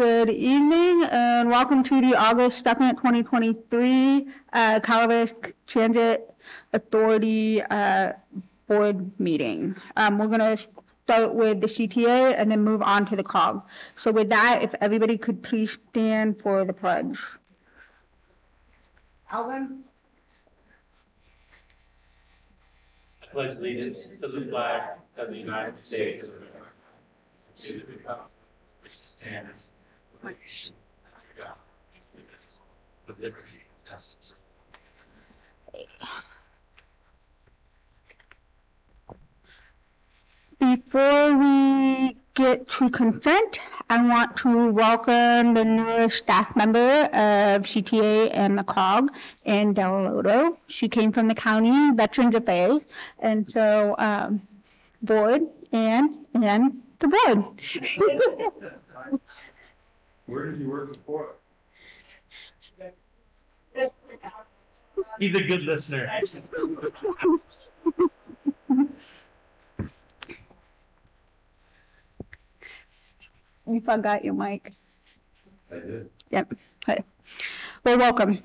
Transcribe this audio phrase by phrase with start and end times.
[0.00, 5.34] Good evening and welcome to the August 2nd, 2023 uh, Calaveras
[5.66, 6.34] Transit
[6.72, 8.14] Authority uh,
[8.66, 9.76] Board Meeting.
[9.98, 10.56] Um, We're going to
[11.04, 13.62] start with the CTA and then move on to the COG.
[13.94, 17.18] So with that, if everybody could please stand for the pledge.
[19.30, 19.80] Alvin?
[23.22, 24.82] I pledge allegiance to the flag
[25.18, 26.68] of the United States of America.
[27.56, 28.30] To the republic
[28.82, 29.69] which stands
[40.58, 48.30] Before we get to consent, I want to welcome the newest staff member of CTA
[48.32, 49.10] and the COG,
[49.46, 50.56] Ann Delaloto.
[50.66, 52.82] She came from the county Veterans Affairs,
[53.20, 54.42] and so, um,
[55.02, 57.44] board and, and the board.
[60.30, 61.34] Where did you work before?
[65.18, 66.08] He's a good listener.
[73.66, 74.72] You forgot your mic.
[75.70, 76.10] I did.
[76.30, 76.54] Yep.
[76.88, 77.02] Okay.
[77.84, 78.38] Well, welcome.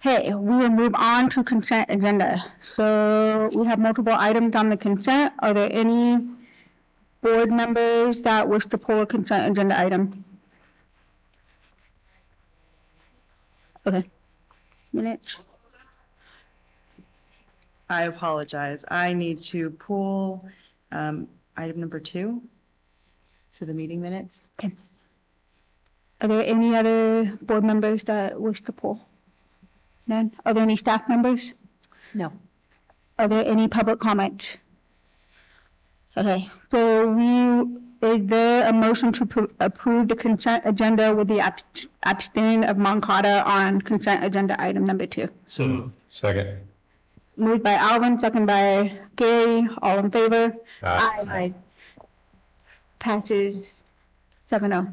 [0.00, 2.52] Hey, we will move on to consent agenda.
[2.62, 5.32] So we have multiple items on the consent.
[5.38, 6.18] Are there any
[7.22, 10.24] board members that wish to pull a consent agenda item?
[13.86, 14.04] Okay.
[14.92, 15.36] Minutes.
[17.88, 18.84] I apologize.
[18.88, 20.44] I need to pull
[20.90, 22.42] um, item number two.
[23.50, 24.42] So the meeting minutes.
[24.58, 24.74] Okay.
[26.20, 29.06] Are there any other board members that wish to pull?
[30.06, 30.32] None?
[30.44, 31.54] Are there any staff members?
[32.14, 32.32] No.
[33.18, 34.58] Are there any public comments?
[36.16, 41.40] Okay, so we, is there a motion to pro- approve the consent agenda with the
[41.40, 45.28] abs- abstain of Moncada on consent agenda item number two?
[45.46, 46.58] So Second.
[47.38, 50.54] Moved by Alvin, second by Gary, all in favor?
[50.82, 51.54] Aye.
[52.98, 53.64] Passes
[54.48, 54.88] seven oh.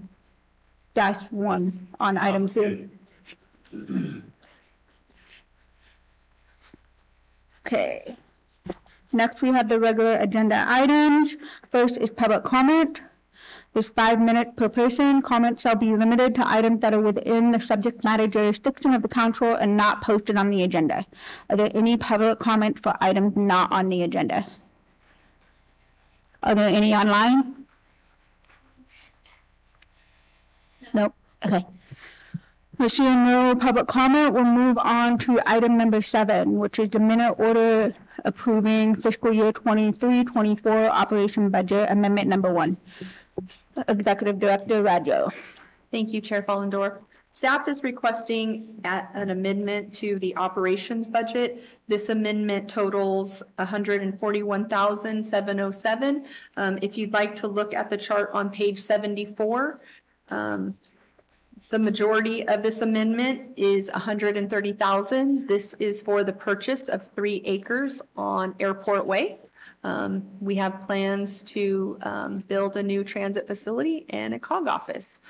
[0.94, 2.90] Dash one on item two.
[7.68, 8.16] Okay.
[9.12, 11.36] Next, we have the regular agenda items.
[11.72, 13.02] First is public comment.
[13.74, 15.22] There's five minutes per person.
[15.22, 19.08] Comments shall be limited to items that are within the subject matter jurisdiction of the
[19.08, 21.06] council and not posted on the agenda.
[21.50, 24.48] Are there any public comments for items not on the agenda?
[26.42, 27.66] Are there any online?
[30.94, 31.14] Nope,
[31.46, 31.66] okay.
[32.78, 34.34] We're seeing no public comment.
[34.34, 37.94] We'll move on to item number seven, which is the minute order
[38.26, 42.78] approving fiscal year 23-24 operation budget amendment number one.
[43.88, 45.30] Executive Director Rajo.
[45.92, 46.98] Thank you, Chair Fallendorf.
[47.32, 51.64] Staff is requesting a- an amendment to the operations budget.
[51.88, 56.26] This amendment totals hundred and forty-one thousand, seven oh seven.
[56.58, 59.80] Um, if you'd like to look at the chart on page seventy-four,
[60.30, 60.76] um,
[61.70, 65.48] the majority of this amendment is hundred and thirty thousand.
[65.48, 69.38] This is for the purchase of three acres on Airport Way.
[69.84, 75.22] Um, we have plans to, um, build a new transit facility and a COG office.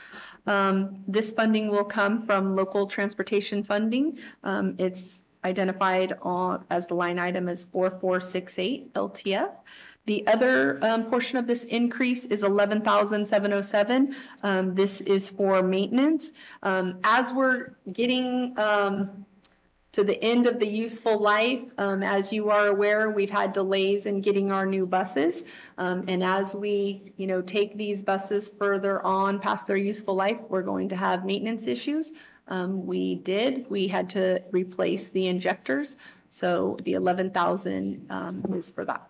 [0.47, 4.17] Um, this funding will come from local transportation funding.
[4.43, 9.51] Um, it's identified on, as the line item as four four six eight LTF.
[10.05, 14.15] The other, um, portion of this increase is eleven thousand seven hundred seven.
[14.43, 16.31] Um, this is for maintenance.
[16.63, 19.25] Um, as we're getting, um,
[19.91, 21.61] to the end of the useful life.
[21.79, 25.45] Um, as you are aware, we've had delays in getting our new buses.
[25.79, 30.41] Um, and as we, you know, take these buses further on past their useful life,
[30.47, 32.13] we're going to have maintenance issues.
[32.47, 35.97] Um, we did, we had to replace the injectors.
[36.29, 39.08] So the eleven thousand, um, is for that.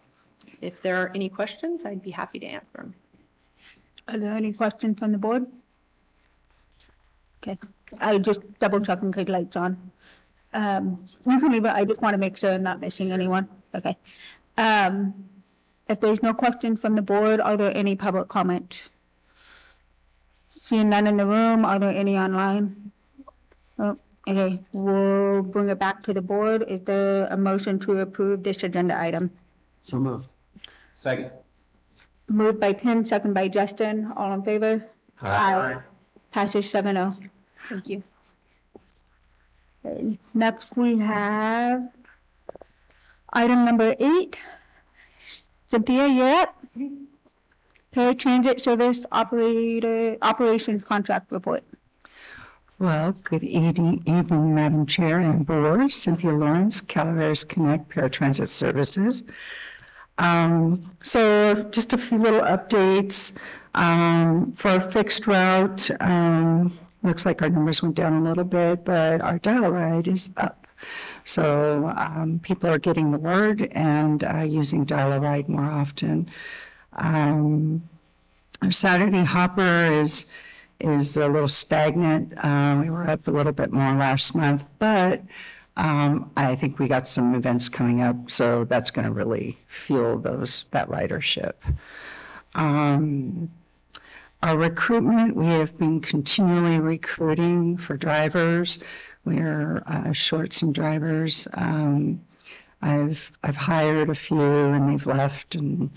[0.61, 2.95] If there are any questions, I'd be happy to answer them.
[4.07, 5.45] Are there any questions from the board?
[7.41, 7.57] Okay,
[8.01, 9.91] I'll just double checking because lights on.
[10.53, 13.47] Um, you can leave it, I just want to make sure I'm not missing anyone.
[13.73, 13.97] Okay.
[14.57, 15.13] Um,
[15.87, 18.89] if there's no questions from the board, are there any public comment?
[20.49, 22.91] Seeing none in the room, are there any online?
[23.77, 23.95] Oh,
[24.27, 26.65] okay, we'll bring it back to the board.
[26.67, 29.31] Is there a motion to approve this agenda item?
[29.79, 30.33] So moved.
[30.99, 31.31] Second.
[32.27, 34.85] Moved by Tim, second by Justin, all in favor?
[35.21, 35.77] Aye.
[36.31, 37.15] Passes seven oh.
[37.69, 38.03] Thank you.
[39.85, 41.89] Okay, Next, we have
[43.31, 44.37] item number eight.
[45.67, 46.61] Cynthia, you're up.
[47.95, 51.63] paratransit service operator, operations contract report.
[52.77, 55.91] Well, good evening, evening, Madam Chair and Board.
[55.91, 59.23] Cynthia Lawrence, Calaveras Connect Paratransit Services.
[60.19, 63.35] Um, so just a few little updates.
[63.75, 68.83] Um, for our fixed route, um, looks like our numbers went down a little bit,
[68.83, 70.67] but our dial ride is up.
[71.23, 76.29] So, um, people are getting the word and, uh, using dial ride more often.
[76.93, 77.83] Um,
[78.61, 80.31] our Saturday hopper is,
[80.79, 82.33] is a little stagnant.
[82.37, 85.21] Uh, we were up a little bit more last month, but
[85.79, 90.19] um, I think we got some events coming up, so that's going to really fuel
[90.19, 91.53] those that ridership.
[92.53, 93.49] Um,
[94.43, 98.83] our recruitment, we have been continually recruiting for drivers.
[99.23, 101.47] We're uh, short some drivers.
[101.53, 102.25] Um,
[102.81, 105.91] I've I've hired a few and they've left and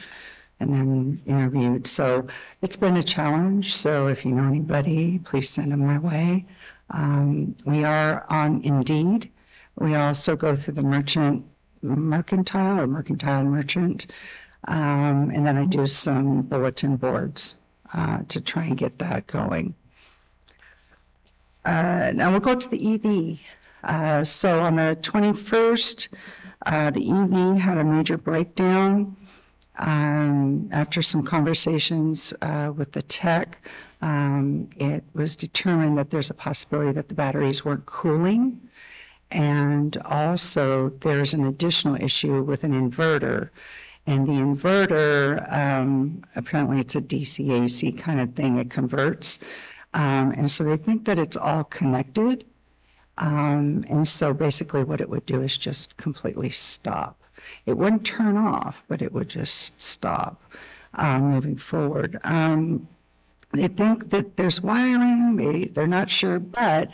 [0.61, 1.89] and then interviewed.
[1.89, 2.29] So
[2.61, 3.75] it's been a challenge.
[3.75, 6.47] So if you know anybody, please send them my way.
[6.91, 9.29] Um, we are on Indeed.
[9.77, 11.47] We also go through the merchant
[11.83, 14.07] mercantile or mercantile merchant.
[14.69, 17.57] Um, and then I do some bulletin boards
[17.95, 19.75] uh, to try and get that going.
[21.65, 23.41] Uh, now we'll go to the EV.
[23.85, 26.09] Uh, so on the 21st,
[26.67, 29.17] uh, the EV had a major breakdown.
[29.79, 33.67] Um, after some conversations uh, with the tech,
[34.03, 38.61] um, it was determined that there's a possibility that the batteries weren't cooling.
[39.33, 43.51] And also, there's an additional issue with an inverter.
[44.07, 49.39] And the inverter, um, apparently it's a DC AC kind of thing, it converts.
[49.95, 52.45] Um, and so they think that it's all connected.
[53.19, 57.23] Um, and so basically, what it would do is just completely stop.
[57.67, 60.43] It wouldn't turn off, but it would just stop
[60.95, 62.19] uh, moving forward.
[62.25, 62.89] Um,
[63.53, 66.91] they think that there's wiring, they, they're not sure, but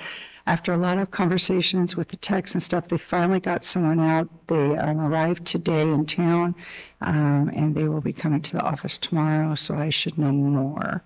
[0.48, 4.30] after a lot of conversations with the techs and stuff, they finally got someone out.
[4.46, 6.54] They um, arrived today in town,
[7.02, 11.04] um, and they will be coming to the office tomorrow, so I should know more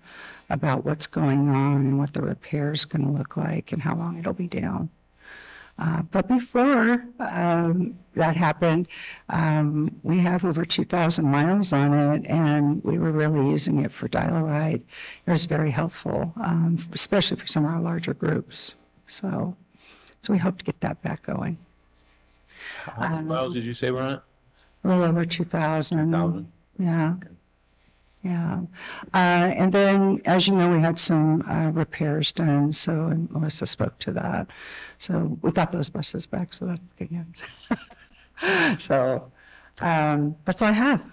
[0.49, 3.97] about what's going on and what the repair is going to look like and how
[3.97, 4.89] long it'll be down.
[5.77, 8.87] Uh, but before um, that happened,
[9.27, 14.07] um, we have over 2,000 miles on it, and we were really using it for
[14.07, 14.81] dial-a-ride.
[15.25, 18.75] It was very helpful, um, especially for some of our larger groups.
[19.07, 19.55] So,
[20.21, 21.57] so we hope to get that back going.
[22.85, 24.21] How many miles did you say we're on?
[24.83, 26.11] A little over 2,000.
[26.11, 26.51] 2,000.
[26.77, 27.15] Yeah.
[28.23, 28.61] Yeah.
[29.13, 33.67] Uh, and then, as you know, we had some uh, repairs done, so and Melissa
[33.67, 34.47] spoke to that.
[34.97, 37.43] So we got those buses back, so that's good news.
[38.81, 39.29] so
[39.81, 41.03] um, that's all I have.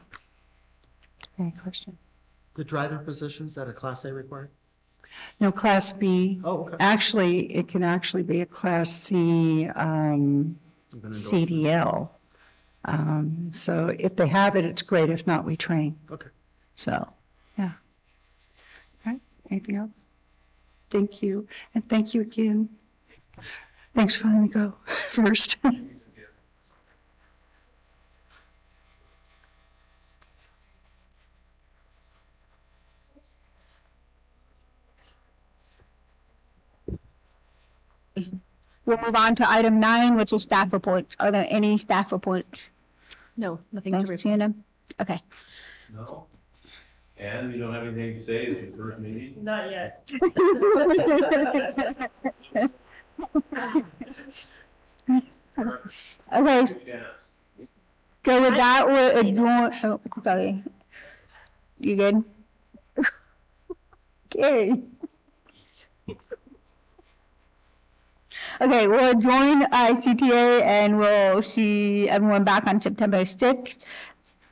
[1.38, 1.98] Any question?
[2.54, 4.50] The driver positions that are Class A required?
[5.40, 6.40] No, Class B.
[6.44, 6.76] Oh, okay.
[6.80, 10.58] Actually, it can actually be a Class C um,
[10.92, 11.32] You've been endorsed.
[11.32, 12.08] CDL.
[12.84, 15.10] Um, so if they have it, it's great.
[15.10, 15.98] If not, we train.
[16.10, 16.28] Okay.
[16.76, 17.08] So,
[17.58, 17.72] yeah.
[19.04, 19.20] All right,
[19.50, 19.90] anything else?
[20.90, 22.68] Thank you, and thank you again.
[23.94, 24.74] Thanks for letting me go
[25.10, 25.56] first.
[38.86, 41.14] We'll move on to item nine, which is staff reports.
[41.20, 42.60] Are there any staff reports?
[43.36, 44.20] No, nothing to Thanks, report.
[44.22, 44.64] Shannon.
[45.00, 45.20] Okay.
[45.94, 46.24] No.
[47.18, 49.44] And you don't have anything to say in the first meeting?
[49.44, 50.10] Not yet.
[56.32, 57.02] Okay, Yeah.
[58.22, 60.62] go with that, we're adjourn, oh, sorry.
[61.78, 62.24] You good?
[64.32, 64.80] Okay.
[68.58, 73.84] Okay, we'll join uh, CTA and we'll see everyone back on September sixth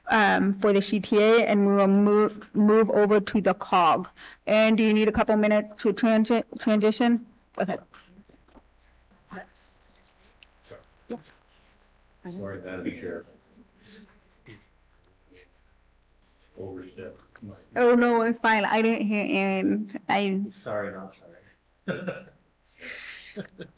[0.09, 4.09] um, for the CTA and we will move, move over to the COG.
[4.47, 7.26] And do you need a couple minutes to transit, transition?
[7.59, 7.76] Okay.
[12.23, 13.25] Sorry, Madam Chair.
[16.59, 17.19] Overstep.
[17.76, 18.64] Oh, no, it's fine.
[18.64, 20.00] I didn't hear Aaron.
[20.09, 22.26] I, Sorry, not sorry.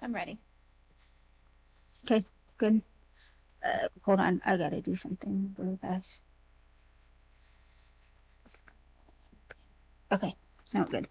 [0.00, 0.38] I'm ready.
[2.04, 2.24] okay,
[2.56, 2.82] good.
[3.64, 6.08] Uh, hold on, I gotta do something really fast.
[10.10, 11.08] Okay, sounds good.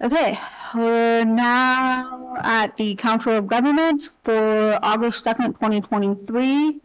[0.00, 0.38] Okay,
[0.74, 6.80] we're now at the Council of Governments for August second, twenty twenty-three.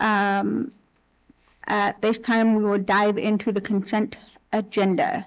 [0.00, 0.72] Um,
[1.68, 4.18] at this time, we will dive into the consent
[4.52, 5.26] agenda.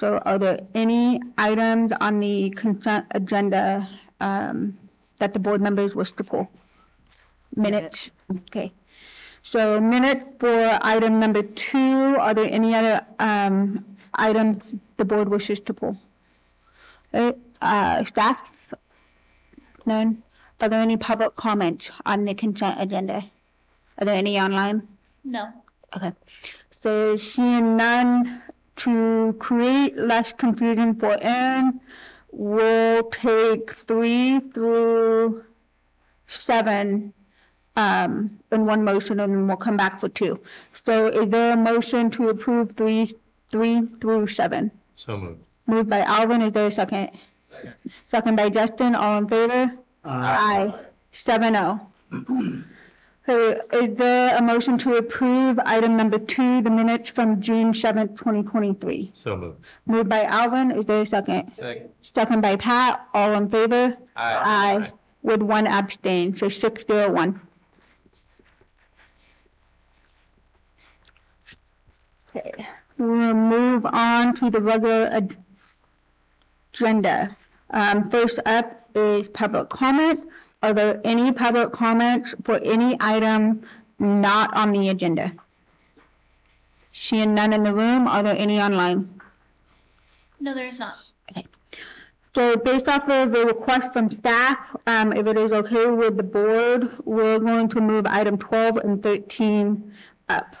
[0.00, 3.88] So are there any items on the consent agenda,
[4.20, 4.78] um,
[5.18, 6.50] that the board members wish to pull?
[7.56, 8.72] Minutes, okay.
[9.42, 13.84] So minute for item number two, are there any other, um,
[14.14, 15.98] items the board wishes to pull?
[17.12, 18.72] Uh, uh, staff?
[19.86, 20.22] None?
[20.60, 23.22] Are there any public comments on the consent agenda?
[23.98, 24.86] Are there any online?
[25.24, 25.48] No.
[25.96, 26.12] Okay.
[26.80, 28.42] So seeing none,
[28.80, 31.80] to create less confusion for Aaron,
[32.32, 35.44] we'll take three through
[36.26, 37.12] seven
[37.76, 40.40] um, in one motion and then we'll come back for two.
[40.84, 43.12] So is there a motion to approve three,
[43.50, 44.70] three through seven?
[44.96, 45.40] So moved.
[45.66, 47.10] Moved by Alvin, is there a second?
[48.06, 49.72] Second by Justin, all in favor?
[50.04, 50.74] Aye.
[51.12, 51.86] Seven oh.
[53.30, 58.16] So is there a motion to approve item number two, the minutes from June seventh,
[58.16, 59.12] twenty twenty-three?
[59.14, 59.60] So moved.
[59.86, 61.54] Moved by Alvin, is there a second?
[61.54, 61.90] Second.
[62.02, 63.96] Second by Pat, all in favor?
[64.16, 64.80] Aye.
[64.82, 67.40] Aye, with one abstain, so six zero one.
[72.34, 72.66] Okay,
[72.98, 75.38] we'll move on to the regular ag-
[76.74, 77.36] agenda.
[77.70, 80.26] Um, first up is public comment.
[80.62, 83.62] Are there any public comments for any item
[83.98, 85.32] not on the agenda?
[86.92, 89.20] Seeing none in the room, are there any online?
[90.38, 90.96] No, there is not.
[91.30, 91.46] Okay.
[92.34, 96.22] So based off of the request from staff, um, if it is okay with the
[96.22, 99.94] board, we're going to move item twelve and thirteen
[100.28, 100.56] up.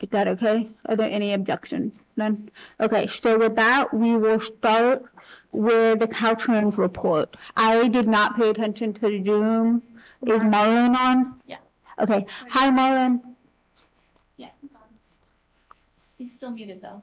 [0.00, 0.70] Is that okay?
[0.86, 1.98] Are there any objections?
[2.16, 2.50] None?
[2.80, 5.04] Okay, so with that, we will start
[5.52, 7.34] with the Caltrans report.
[7.56, 9.82] I did not pay attention to the Zoom.
[10.26, 11.40] Is Marlon on?
[11.46, 11.58] Yeah.
[11.98, 13.20] Okay, hi Marlon.
[14.36, 14.48] Yeah.
[16.16, 17.02] He's still muted though.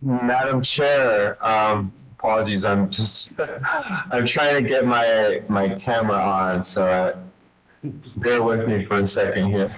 [0.00, 3.32] Madam Chair, um, apologies, I'm just,
[4.10, 7.16] I'm trying to get my, my camera on, so uh,
[8.18, 9.70] bear with me for a second here.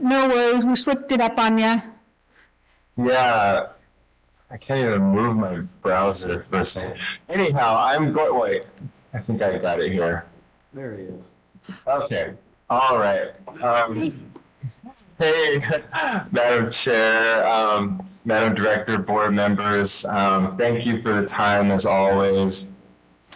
[0.00, 1.80] No worries, we switched it up on ya.
[2.96, 3.66] Yeah,
[4.50, 7.00] I can't even move my browser for second.
[7.28, 8.64] Anyhow, I'm going, wait,
[9.14, 10.26] I think I got it here.
[10.72, 11.30] There he is.
[11.86, 12.34] Okay,
[12.68, 13.30] all right.
[13.62, 14.32] Um,
[15.18, 15.62] hey,
[16.32, 22.72] Madam Chair, um, Madam Director, board members, um, thank you for the time as always.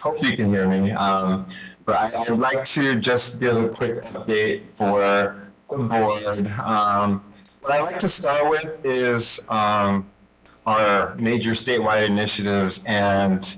[0.01, 0.91] Hope you can hear me.
[0.91, 1.47] Um,
[1.85, 6.47] but I, I would like to just give a quick update for the board.
[6.59, 7.23] Um,
[7.65, 10.05] what I'd like to start with is, um,
[10.67, 13.57] our major statewide initiatives and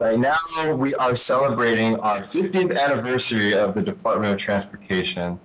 [0.00, 5.38] Right now, we are celebrating our 50th anniversary of the Department of Transportation.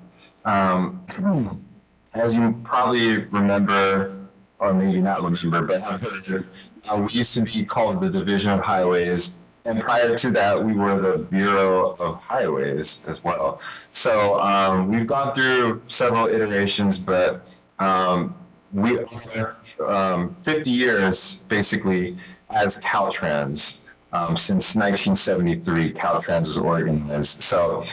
[0.44, 1.06] Um,
[2.14, 4.18] as you probably remember,
[4.58, 6.48] or maybe not remember, but have heard,
[6.90, 9.38] uh, we used to be called the Division of Highways.
[9.66, 13.60] And prior to that, we were the Bureau of Highways as well.
[13.92, 17.46] So um, we've gone through several iterations, but
[17.80, 18.36] um,
[18.72, 19.56] we are
[19.88, 22.18] um, 50 years basically
[22.50, 23.88] as Caltrans.
[24.12, 27.42] Um, since 1973, Caltrans was organized.
[27.42, 27.84] So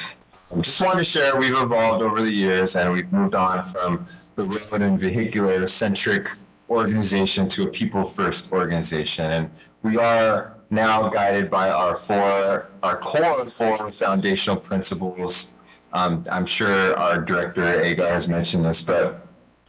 [0.50, 4.06] I just wanted to share we've evolved over the years and we've moved on from
[4.34, 6.30] the road and vehicular centric
[6.70, 9.30] organization to a people first organization.
[9.30, 9.50] And
[9.82, 15.54] we are now guided by our four, our core four foundational principles.
[15.92, 19.25] Um, I'm sure our director Agar has mentioned this, but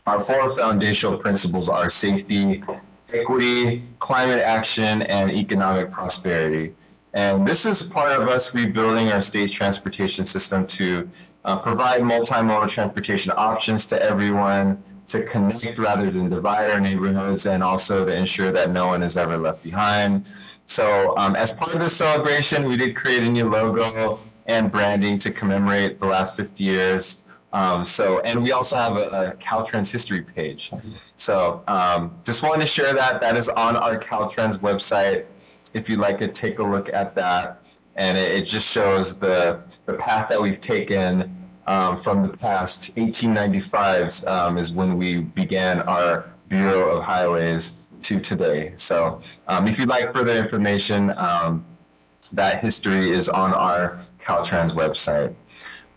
[0.08, 2.64] our four foundational principles are safety,
[3.14, 6.74] equity, climate action, and economic prosperity.
[7.14, 11.10] And this is part of us rebuilding our state's transportation system to
[11.44, 17.62] uh, provide multimodal transportation options to everyone, to connect rather than divide our neighborhoods, and
[17.62, 20.28] also to ensure that no one is ever left behind.
[20.66, 25.18] So, um, as part of this celebration, we did create a new logo and branding
[25.20, 27.26] to commemorate the last 50 years.
[27.54, 30.72] Um, so, and we also have a, a Caltrans history page.
[31.16, 33.22] So, um, just wanted to share that.
[33.22, 35.25] That is on our Caltrans website.
[35.74, 37.62] If you'd like to take a look at that,
[37.96, 41.34] and it, it just shows the the path that we've taken
[41.68, 42.98] um, from the past.
[42.98, 48.74] 1895 um, is when we began our Bureau of Highways to today.
[48.75, 51.66] So, um, if you'd like further information, um,
[52.34, 55.34] that history is on our Caltrans website.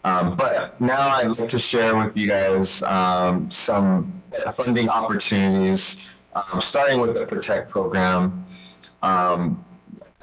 [0.05, 4.13] Um, but now I'd like to share with you guys um, some
[4.55, 6.05] funding opportunities,
[6.35, 8.45] um, starting with the Protect program.
[9.03, 9.65] Um,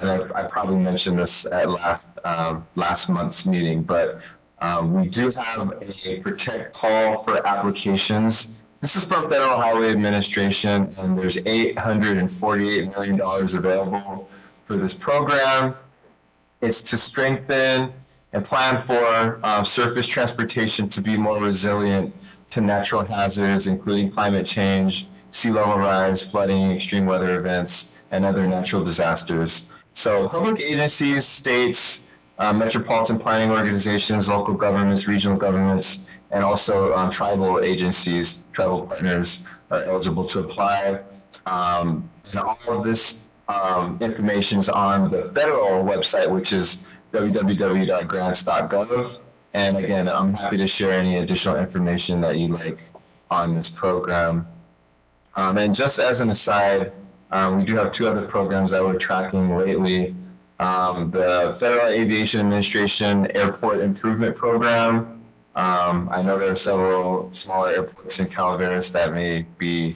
[0.00, 4.22] and I, I probably mentioned this at last, um, last month's meeting, but
[4.60, 8.64] um, we do have a Protect call for applications.
[8.80, 14.28] This is from Federal Highway Administration, and there's $848 million available
[14.64, 15.74] for this program.
[16.60, 17.92] It's to strengthen
[18.32, 22.14] and plan for um, surface transportation to be more resilient
[22.50, 28.46] to natural hazards, including climate change, sea level rise, flooding, extreme weather events, and other
[28.46, 29.70] natural disasters.
[29.92, 37.10] So public agencies, states, uh, metropolitan planning organizations, local governments, regional governments, and also um,
[37.10, 41.00] tribal agencies, tribal partners are eligible to apply.
[41.46, 49.20] Um, and all of this um, information is on the federal website, which is www.grants.gov.
[49.54, 52.82] And again, I'm happy to share any additional information that you'd like
[53.30, 54.46] on this program.
[55.36, 56.92] Um, and just as an aside,
[57.30, 60.14] um, we do have two other programs that we're tracking lately.
[60.58, 65.22] Um, the Federal Aviation Administration Airport Improvement Program.
[65.54, 69.94] Um, I know there are several smaller airports in Calaveras that may be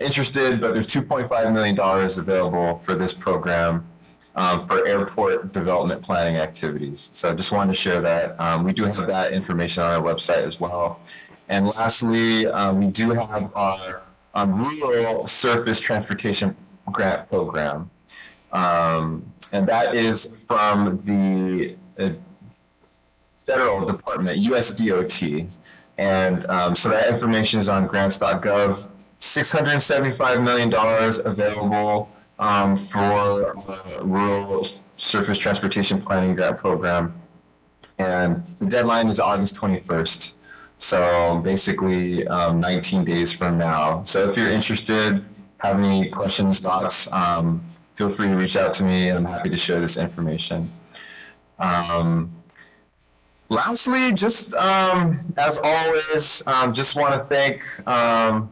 [0.00, 3.86] interested, but there's $2.5 million available for this program
[4.34, 7.10] um, for airport development planning activities.
[7.12, 8.40] So I just wanted to share that.
[8.40, 11.00] Um, we do have that information on our website as well.
[11.48, 14.02] And lastly, um, we do have our
[14.34, 16.54] um, rural surface transportation
[16.92, 17.90] grant program.
[18.52, 22.12] Um, and that is from the uh,
[23.38, 25.58] federal department, USDOT.
[25.96, 28.88] And um, so that information is on grants.gov.
[29.18, 30.72] $675 million
[31.26, 32.08] available
[32.38, 34.64] um, for uh, rural
[34.96, 37.14] surface transportation planning grant program.
[37.98, 40.36] And the deadline is August 21st.
[40.78, 44.02] So basically um, 19 days from now.
[44.04, 45.24] So if you're interested,
[45.58, 47.64] have any questions, thoughts, um,
[47.96, 50.64] feel free to reach out to me and I'm happy to share this information.
[51.58, 52.32] Um,
[53.48, 58.48] lastly, just um, as always, um, just want to thank um,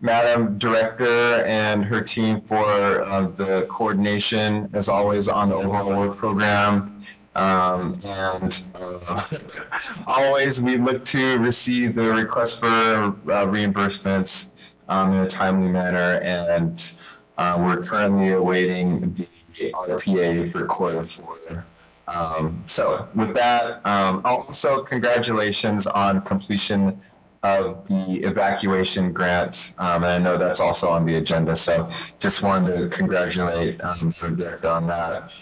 [0.00, 6.16] Madam Director and her team for uh, the coordination, as always, on the overall work
[6.16, 6.98] program.
[7.36, 9.20] Um, and uh,
[10.06, 13.12] always we look to receive the request for uh,
[13.46, 16.18] reimbursements um, in a timely manner.
[16.22, 16.92] And
[17.36, 19.28] uh, we're currently awaiting the
[19.72, 21.66] RPA for quarter four.
[22.08, 26.98] Um, so with that, um, also congratulations on completion
[27.42, 29.74] of the evacuation grant.
[29.78, 31.56] Um, and I know that's also on the agenda.
[31.56, 35.34] So just wanted to congratulate um, the director on that.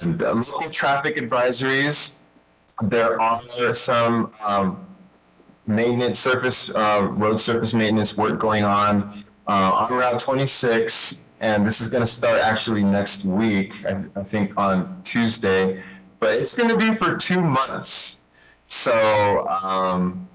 [0.00, 2.16] And uh, local traffic advisories,
[2.82, 4.86] there are some um,
[5.66, 9.10] maintenance surface, uh, road surface maintenance work going on
[9.48, 11.24] uh, on Route 26.
[11.40, 15.82] And this is going to start actually next week, I, I think on Tuesday,
[16.18, 18.24] but it's going to be for two months.
[18.68, 20.28] So, um,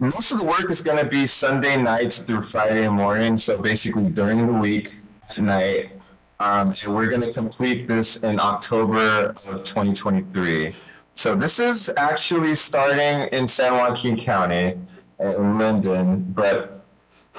[0.00, 3.36] most of the work is going to be Sunday nights through Friday morning.
[3.36, 4.88] So basically during the week
[5.28, 5.92] at night.
[6.40, 10.72] Um, and we're going to complete this in October of 2023.
[11.12, 14.78] So this is actually starting in San Joaquin County
[15.18, 16.82] in Linden, but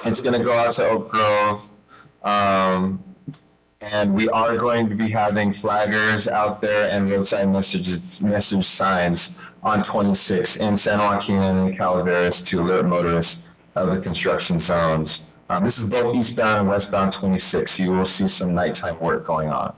[0.04, 1.72] it's going to go out to Oak Grove.
[2.22, 3.02] Um,
[3.82, 9.42] and we are going to be having flaggers out there and roadside messages, message signs
[9.64, 15.26] on 26 in San Joaquin and Calaveras to alert motorists of the construction zones.
[15.48, 17.80] Um, this is both eastbound and westbound 26.
[17.80, 19.74] You will see some nighttime work going on.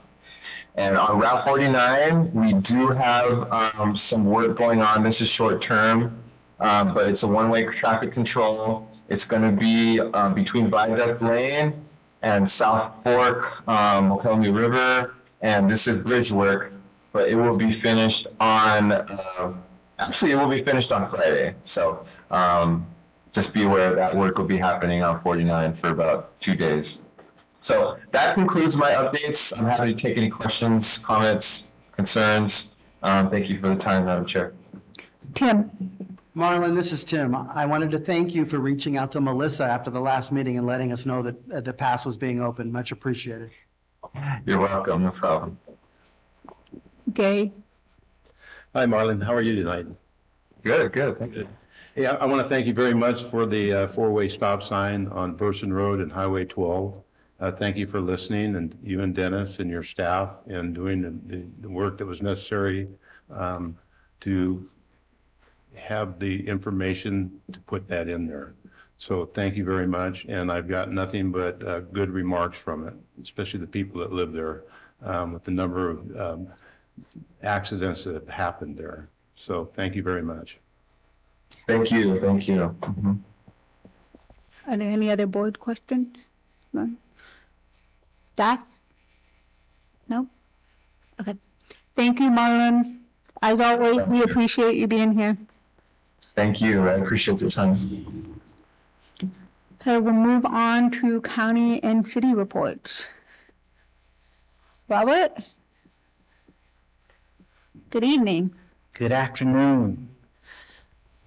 [0.75, 5.01] And on Route 49, we do have um, some work going on.
[5.01, 6.21] This is short term,
[6.59, 8.87] um, but it's a one-way traffic control.
[9.09, 11.73] It's going to be um, between Viaduct Lane
[12.25, 16.73] and South Fork, um, Oconee River, and this is bridge work,
[17.13, 19.53] but it will be finished on, uh,
[19.99, 21.53] actually, it will be finished on Friday.
[21.63, 22.87] So um,
[23.31, 27.03] just be aware that work will be happening on 49 for about two days.
[27.61, 29.57] So that concludes my updates.
[29.57, 32.73] I'm happy to take any questions, comments, concerns.
[33.03, 34.53] Um, thank you for the time, Madam Chair.
[35.35, 35.69] Tim,
[36.35, 37.33] Marlon, this is Tim.
[37.33, 40.67] I wanted to thank you for reaching out to Melissa after the last meeting and
[40.67, 42.73] letting us know that uh, the pass was being opened.
[42.73, 43.51] Much appreciated.
[44.45, 45.57] You're welcome, no problem.
[47.13, 47.51] Gay,
[48.73, 49.23] Hi, Marlon.
[49.23, 49.85] How are you tonight?
[50.63, 51.17] Good, good.
[51.17, 51.47] Thank you.
[51.95, 55.35] Yeah, I want to thank you very much for the uh, four-way stop sign on
[55.35, 57.01] Burson Road and Highway 12.
[57.39, 61.35] Uh, Thank you for listening, and you and Dennis and your staff, and doing the-
[61.37, 62.89] the the work that was necessary
[63.29, 63.77] um,
[64.21, 64.69] to
[65.77, 68.53] have the information to put that in there.
[68.97, 72.93] So thank you very much, and I've got nothing but uh, good remarks from it,
[73.21, 74.63] especially the people that live there,
[75.01, 76.47] um, with the number of um,
[77.43, 79.09] accidents that have happened there.
[79.35, 80.59] So thank you very much.
[81.67, 82.75] Thank you, thank you.
[84.67, 86.15] Are there any other board questions?
[86.73, 86.91] No?
[88.33, 88.65] Staff?
[90.07, 90.27] No?
[91.19, 91.35] Okay.
[91.95, 92.99] Thank you, Marlon.
[93.41, 95.37] As always, we appreciate you being here.
[96.35, 97.73] Thank you, I appreciate the time.
[99.83, 103.05] So we'll move on to county and city reports.
[104.89, 105.31] Robert?
[107.89, 108.53] Good evening.
[108.93, 110.09] Good afternoon.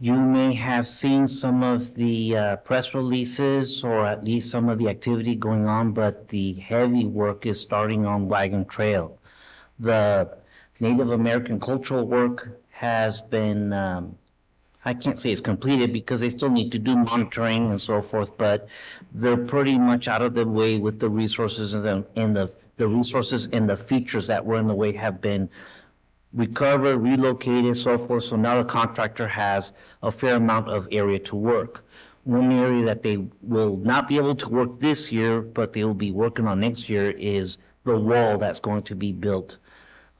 [0.00, 4.78] You may have seen some of the uh, press releases or at least some of
[4.78, 9.18] the activity going on, but the heavy work is starting on Wagon Trail.
[9.80, 10.36] The
[10.78, 14.16] Native American cultural work has been, um,
[14.84, 18.38] I can't say it's completed because they still need to do monitoring and so forth,
[18.38, 18.68] but
[19.12, 22.86] they're pretty much out of the way with the resources and the, and the, the
[22.86, 25.50] resources and the features that were in the way have been
[26.32, 28.24] recovered, relocated, so forth.
[28.24, 31.84] So now the contractor has a fair amount of area to work.
[32.24, 35.94] One area that they will not be able to work this year, but they will
[35.94, 39.58] be working on next year is the wall that's going to be built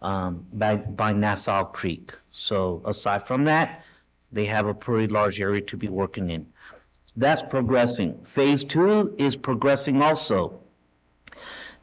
[0.01, 2.15] um, by, by Nassau Creek.
[2.31, 3.85] So aside from that,
[4.33, 6.47] they have a pretty large area to be working in.
[7.17, 8.23] That's progressing.
[8.25, 10.61] Phase two is progressing also.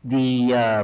[0.04, 0.84] The uh,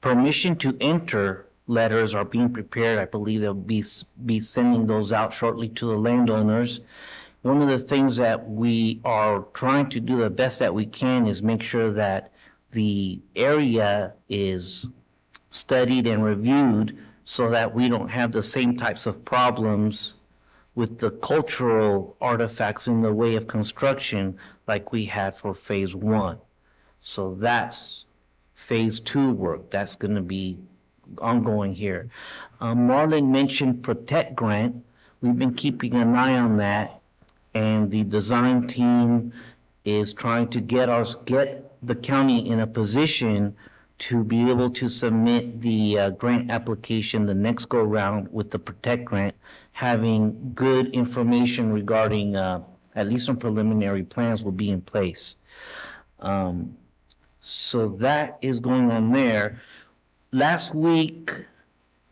[0.00, 2.98] permission to enter letters are being prepared.
[2.98, 3.84] I believe they'll be,
[4.24, 6.80] be sending those out shortly to the landowners.
[7.42, 11.26] One of the things that we are trying to do the best that we can
[11.26, 12.32] is make sure that
[12.72, 14.88] the area is
[15.50, 20.16] studied and reviewed so that we don't have the same types of problems
[20.74, 26.38] with the cultural artifacts in the way of construction like we had for phase one.
[27.00, 28.06] So that's
[28.54, 29.70] phase two work.
[29.70, 30.58] That's going to be
[31.18, 32.08] ongoing here.
[32.60, 34.84] Um, Marlon mentioned Protect Grant.
[35.20, 37.00] We've been keeping an eye on that.
[37.54, 39.32] And the design team
[39.84, 43.54] is trying to get us, get the county in a position
[43.98, 48.58] to be able to submit the uh, grant application the next go round with the
[48.58, 49.34] Protect Grant,
[49.72, 52.62] having good information regarding, uh,
[52.96, 55.36] at least some preliminary plans will be in place.
[56.20, 56.76] Um,
[57.40, 59.60] so that is going on there.
[60.32, 61.44] Last week,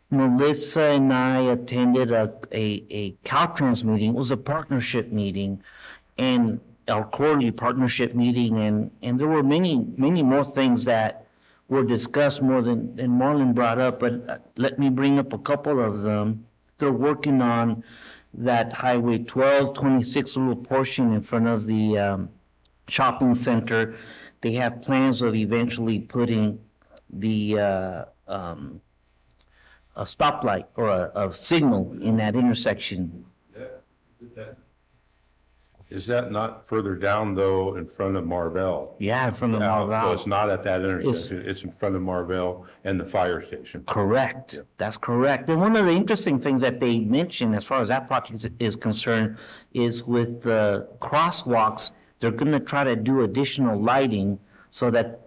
[0.09, 4.13] Melissa and I attended a, a, a Caltrans meeting.
[4.13, 5.61] It was a partnership meeting
[6.17, 11.22] and our quarterly partnership meeting and, and there were many, many more things that
[11.73, 15.39] were discussed more than, than Marlon brought up, but uh, let me bring up a
[15.39, 16.45] couple of them.
[16.77, 17.83] They're working on
[18.35, 22.29] that Highway 12, 26 little portion in front of the, um,
[22.87, 23.95] shopping center.
[24.41, 26.59] They have plans of eventually putting
[27.09, 28.81] the, uh, um,
[29.95, 33.25] a stoplight or a, a signal in that intersection.
[35.93, 38.95] Is that not further down, though, in front of Mar-Val?
[38.97, 40.13] Yeah, from the Yeah, So Mar-Val.
[40.13, 43.83] it's not at that intersection, it's in front of Mar-Val and the fire station.
[43.85, 44.59] Correct.
[44.79, 45.51] That's correct.
[45.51, 48.75] And one of the interesting things that they mentioned as far as that project is
[48.75, 49.37] concerned
[49.75, 54.39] is with the crosswalks, they're gonna try to do additional lighting
[54.71, 55.19] so that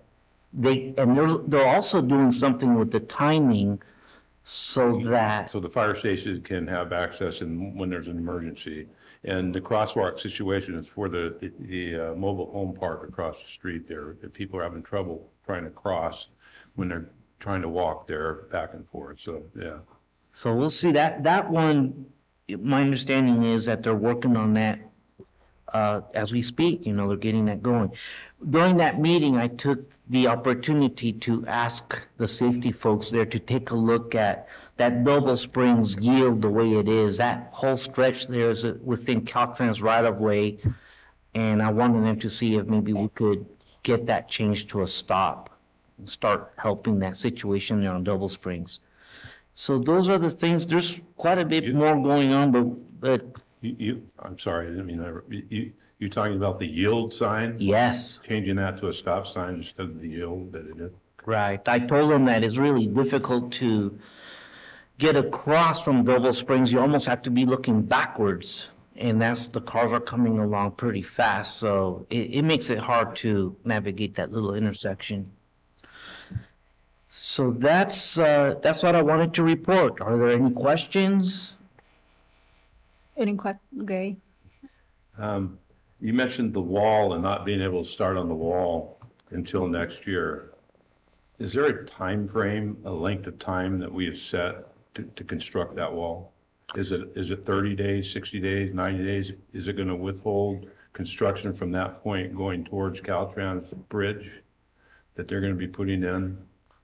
[0.52, 3.80] they, and they're, they're also doing something with the timing
[4.42, 8.88] so that, So the fire station can have access in, when there's an emergency.
[9.26, 13.48] And the crosswalk situation is for the, the- the uh, mobile home park across the
[13.48, 14.12] street there.
[14.32, 16.28] People are having trouble trying to cross
[16.76, 17.10] when they're
[17.40, 19.76] trying to walk there back and forth, so, yeah.
[20.32, 22.06] so we'll see that, that one,
[22.60, 24.80] my understanding is that they're working on that
[25.72, 27.92] uh, as we speak, you know, they're getting that going.
[28.50, 33.70] During that meeting, I took the opportunity to ask the safety folks there to take
[33.70, 37.16] a look at that Double Springs yield the way it is.
[37.16, 40.58] That whole stretch there is within Caltrans right of way.
[41.34, 43.44] And I wanted them to see if maybe we could
[43.82, 45.50] get that changed to a stop
[45.98, 48.80] and start helping that situation there on Double Springs.
[49.54, 53.76] So those are the things, there's quite a bit more going on, but, but You,
[53.78, 57.56] you, I'm sorry, I didn't mean, to- you, you, you talking about the yield sign?
[57.58, 58.20] yes.
[58.28, 60.92] Changing that to a stop sign instead of the yield that it is?
[61.24, 61.60] Right.
[61.66, 63.98] I told them that it's really difficult to
[64.98, 66.72] get across from Double Springs.
[66.72, 68.70] You almost have to be looking backwards.
[68.94, 73.14] And that's, the cars are coming along pretty fast, so it, it makes it hard
[73.16, 75.26] to navigate that little intersection.
[77.10, 80.00] So that's, uh, that's what I wanted to report.
[80.00, 81.55] Are there any questions?
[83.16, 84.18] Any que, Gary?
[85.18, 85.58] Um,
[86.00, 89.00] You mentioned the wall and not being able to start on the wall
[89.30, 90.52] until next year.
[91.38, 95.24] Is there a time frame, a length of time that we have set to, to
[95.24, 96.32] construct that wall?
[96.74, 99.32] Is it, is it 30 days, 60 days, 90 days?
[99.52, 104.30] Is it going to withhold construction from that point going towards Caltrans Bridge
[105.14, 106.36] that they're going to be putting in?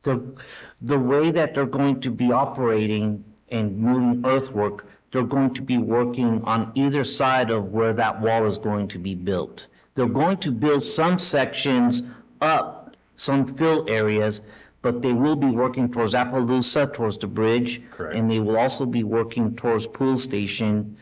[0.02, 0.34] The,
[0.80, 5.76] the way that they're going to be operating and moving earthwork, they're going to be
[5.76, 9.68] working on either side of where that wall is going to be built.
[9.94, 12.02] They're going to build some sections
[12.40, 14.40] up, some fill areas,
[14.80, 17.88] but they will be working towards Appaloosa, towards the bridge.
[17.90, 18.16] Correct.
[18.16, 20.96] And they will also be working towards Pool Station.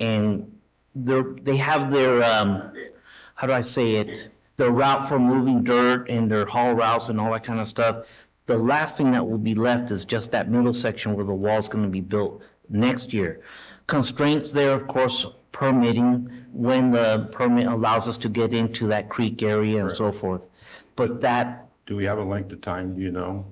[0.00, 0.58] And
[0.96, 2.72] they're, they have their, um,
[3.36, 4.28] how do I say it?
[4.56, 8.06] Their route for moving dirt and their haul routes and all that kind of stuff.
[8.46, 11.68] The last thing that will be left is just that middle section where the wall's
[11.68, 13.40] gonna be built next year.
[13.86, 19.42] Constraints there, of course, permitting, when the permit allows us to get into that creek
[19.42, 20.46] area and so forth.
[20.96, 23.46] But that, Do we have a length of time, do you know?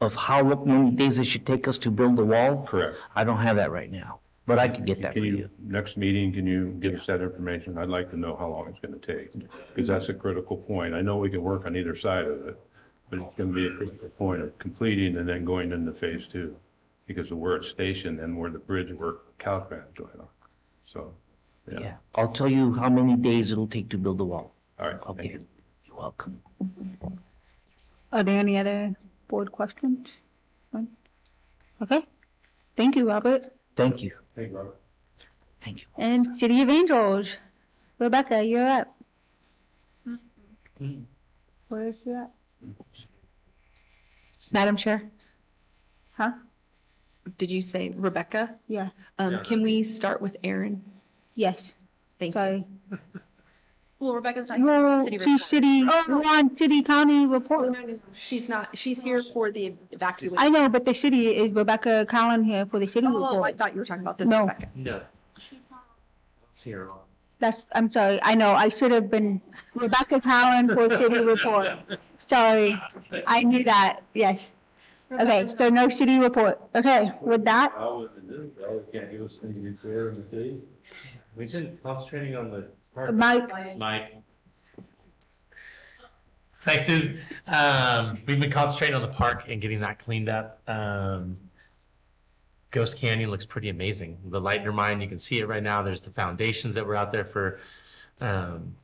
[0.00, 2.64] of how many days it should take us to build the wall?
[2.66, 2.96] Correct.
[3.14, 5.36] I don't have that right now, but I could get that for Can you.
[5.36, 7.78] you, next meeting, can you give us that information?
[7.78, 10.92] I'd like to know how long it's gonna take, because that's a critical point.
[10.94, 12.58] I know we can work on either side of it,
[13.10, 16.56] but it's gonna be a critical point of completing and then going into phase two,
[17.12, 20.28] because of where it's stationed and where the bridge work Caltrans going on.
[20.84, 21.12] So,
[21.70, 24.54] yeah, Yeah, I'll tell you how many days it'll take to build the wall.
[24.78, 25.46] all right, thank Okay, you.
[25.84, 26.40] you're welcome.
[28.12, 28.94] Are there any other
[29.28, 30.08] board questions?
[30.72, 30.88] None?
[31.82, 32.02] Okay,
[32.76, 33.46] thank you, Robert.
[33.76, 34.80] Thank you, Thank you, Robert.
[35.60, 35.86] thank you.
[35.98, 37.36] And City of Angels,
[37.98, 38.94] Rebecca, you're up.
[40.08, 41.02] Mm-hmm.
[41.68, 42.30] Where is she at?
[44.52, 45.10] Madam Chair,
[46.12, 46.32] Huh?
[47.38, 48.56] Did you say Rebecca?
[48.68, 50.82] Yeah, Um, can we start with Aaron?
[51.34, 51.74] yes,
[52.18, 52.40] Thank you.
[52.40, 52.64] sorry.
[53.98, 54.58] Well, Rebecca's not.
[54.58, 57.72] No, city she's city, we're city county report.
[58.14, 60.36] She's not, she's here for the evacuation.
[60.38, 63.22] I know, but the city is Rebecca Callan here for the city report.
[63.22, 63.58] Oh, I report.
[63.58, 64.40] thought you were talking about this No.
[64.40, 64.66] Rebecca.
[64.74, 65.02] No.
[66.54, 66.98] See her on.
[67.38, 69.40] That's, I'm sorry, I know, I should have been
[69.76, 71.70] Rebecca Callan for city report.
[72.18, 72.82] Sorry,
[73.28, 74.40] I knew that, yes.
[75.20, 76.60] Okay, so no city report.
[76.74, 77.72] Okay, with that,
[81.36, 82.68] We've been concentrating on the.
[82.94, 83.14] park.
[83.14, 84.22] Mike, Mike.
[86.62, 87.20] Thanks, Susan.
[87.52, 90.60] Um, we've been concentrating on the park and getting that cleaned up.
[90.68, 91.36] Um,
[92.70, 94.16] Ghost Canyon looks pretty amazing.
[94.26, 95.82] The light in your mind, you can see it right now.
[95.82, 97.58] There's the foundations that were out there for,
[98.20, 98.76] um,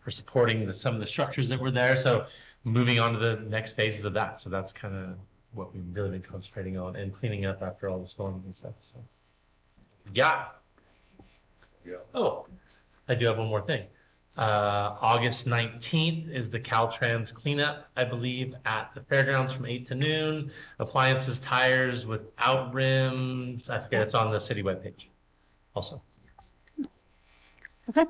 [0.00, 1.96] for supporting the, some of the structures that were there.
[1.96, 2.26] So
[2.64, 4.40] moving on to the next phases of that.
[4.40, 5.16] So that's kind of
[5.52, 8.74] what we've really been concentrating on and cleaning up after all the storms and stuff.
[8.82, 8.98] So,
[10.12, 10.46] yeah.
[11.86, 11.96] Yeah.
[12.14, 12.46] Oh,
[13.08, 13.84] I do have one more thing.
[14.36, 19.94] Uh, August 19th is the Caltrans cleanup, I believe, at the fairgrounds from 8 to
[19.94, 20.50] noon.
[20.80, 23.70] Appliances, tires without rims.
[23.70, 25.06] I forget, it's on the city webpage
[25.76, 26.02] also.
[27.88, 28.06] okay.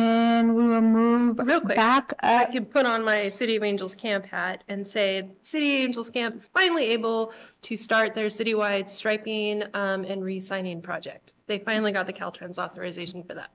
[0.00, 2.52] And we will move Real quick, back I up.
[2.52, 6.36] can put on my City of Angels Camp hat and say, City of Angels Camp
[6.36, 7.32] is finally able
[7.62, 11.34] to start their citywide striping um, and re-signing project.
[11.48, 13.50] They finally got the Caltrans authorization for that.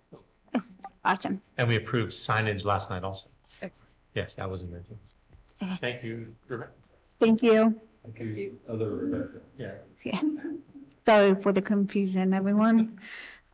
[1.03, 1.41] Awesome.
[1.57, 3.27] And we approved signage last night also.
[3.61, 3.89] Excellent.
[4.13, 5.77] Yes, that was in there.
[5.79, 6.71] Thank you, Rebecca.
[7.19, 7.79] Thank you.
[8.03, 9.39] Thank you, other Rebecca.
[9.57, 9.71] Yeah.
[10.03, 10.21] Yeah.
[11.05, 12.99] Sorry for the confusion, everyone.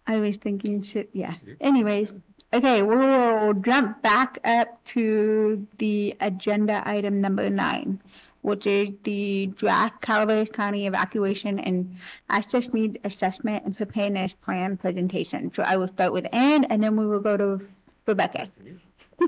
[0.08, 1.36] I was thinking, shit, yeah.
[1.60, 2.14] Anyways,
[2.54, 8.02] okay, we will jump back up to the agenda item number nine,
[8.42, 11.96] which is the draft Calaveras County evacuation and
[12.30, 15.54] access need assessment and preparedness plan presentation.
[15.54, 17.68] So I will start with Ann, and then we will go to
[18.06, 18.50] Rebecca.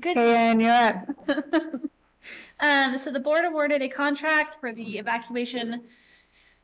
[0.00, 0.16] Good.
[0.16, 1.08] Okay, Ann, you're up.
[2.60, 5.82] Um, so the board awarded a contract for the evacuation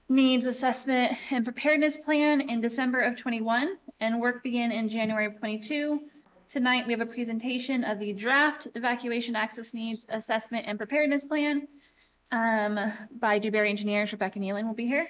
[0.08, 5.38] needs assessment and preparedness plan in December of twenty-one, and work began in January of
[5.38, 6.02] twenty-two.
[6.48, 11.68] Tonight, we have a presentation of the draft evacuation access needs assessment and preparedness plan
[12.32, 14.12] um, by Dewberry Engineers.
[14.12, 15.08] Rebecca Nealon will be here.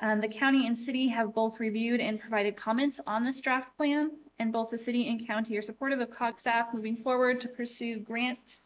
[0.00, 4.10] Um, the county and city have both reviewed and provided comments on this draft plan,
[4.40, 8.00] and both the city and county are supportive of COG staff moving forward to pursue
[8.00, 8.62] grant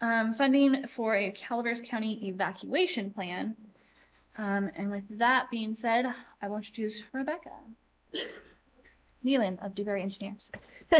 [0.00, 3.56] um, funding for a Calaveras County evacuation plan.
[4.38, 6.06] Um, and with that being said,
[6.40, 7.50] I will introduce Rebecca.
[9.24, 10.50] Nealon of Dewberry Engineers.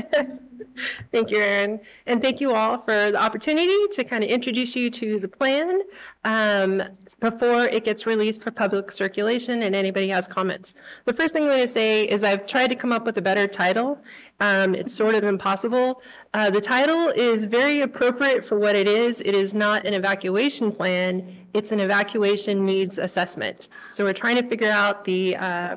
[1.12, 1.80] Thank you, Erin.
[2.06, 5.80] And thank you all for the opportunity to kind of introduce you to the plan
[6.24, 6.82] um,
[7.20, 10.74] before it gets released for public circulation and anybody has comments.
[11.06, 13.22] The first thing I'm going to say is I've tried to come up with a
[13.22, 13.98] better title.
[14.40, 16.02] Um, It's sort of impossible.
[16.34, 19.20] Uh, The title is very appropriate for what it is.
[19.22, 21.46] It is not an evacuation plan.
[21.54, 23.68] It's an evacuation needs assessment.
[23.90, 25.76] So we're trying to figure out the uh,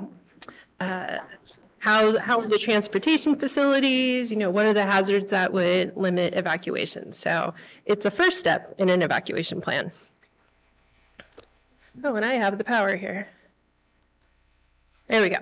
[1.81, 6.35] how, how are the transportation facilities, you know, what are the hazards that would limit
[6.35, 7.11] evacuation?
[7.11, 9.91] So it's a first step in an evacuation plan.
[12.03, 13.27] Oh, and I have the power here.
[15.07, 15.39] There we go.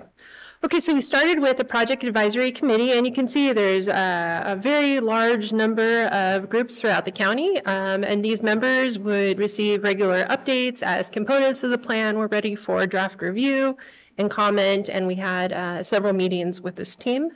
[0.64, 4.42] Okay, so we started with a project advisory committee, and you can see there's a,
[4.46, 7.60] a very large number of groups throughout the county.
[7.66, 12.54] Um, and these members would receive regular updates as components of the plan were ready
[12.54, 13.76] for draft review
[14.20, 14.88] and comment.
[14.88, 17.30] And we had uh, several meetings with this team.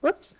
[0.00, 0.34] Whoops.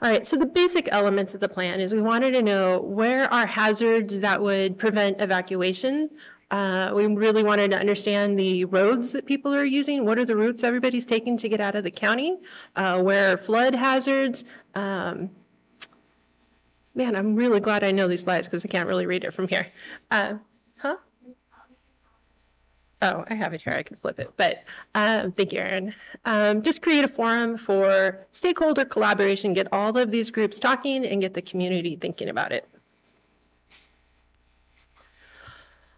[0.00, 3.32] All right, so the basic elements of the plan is we wanted to know where
[3.32, 6.10] are hazards that would prevent evacuation.
[6.50, 10.04] Uh, we really wanted to understand the roads that people are using.
[10.04, 12.38] What are the routes everybody's taking to get out of the county?
[12.74, 14.44] Uh, where are flood hazards?
[14.74, 15.30] Um,
[16.96, 19.46] man, I'm really glad I know these slides because I can't really read it from
[19.46, 19.68] here.
[20.10, 20.34] Uh?
[23.02, 23.72] Oh, I have it here.
[23.72, 24.32] I can flip it.
[24.36, 24.62] But
[24.94, 25.92] um, thank you, Erin.
[26.24, 31.20] Um, just create a forum for stakeholder collaboration, get all of these groups talking and
[31.20, 32.68] get the community thinking about it.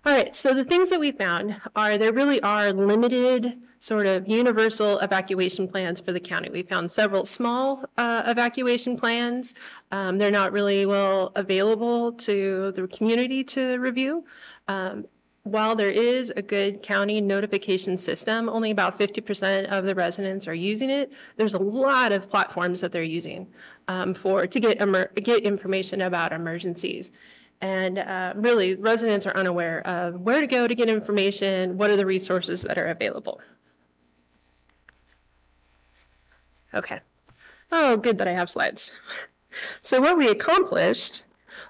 [0.06, 4.26] All right, so the things that we found are there really are limited sort of
[4.28, 6.50] universal evacuation plans for the county.
[6.50, 9.54] We found several small uh, evacuation plans.
[9.92, 14.24] Um, they're not really well available to the community to review.
[14.68, 15.06] Um,
[15.44, 20.54] while there is a good county notification system, only about 50% of the residents are
[20.54, 21.12] using it.
[21.36, 23.46] There's a lot of platforms that they're using
[23.86, 27.12] um, for to get emer- get information about emergencies.
[27.60, 31.96] And uh, really, residents are unaware of where to go to get information, what are
[31.96, 33.40] the resources that are available.
[36.72, 37.00] Okay.
[37.70, 38.98] Oh, good that I have slides.
[39.82, 41.23] So what we accomplished,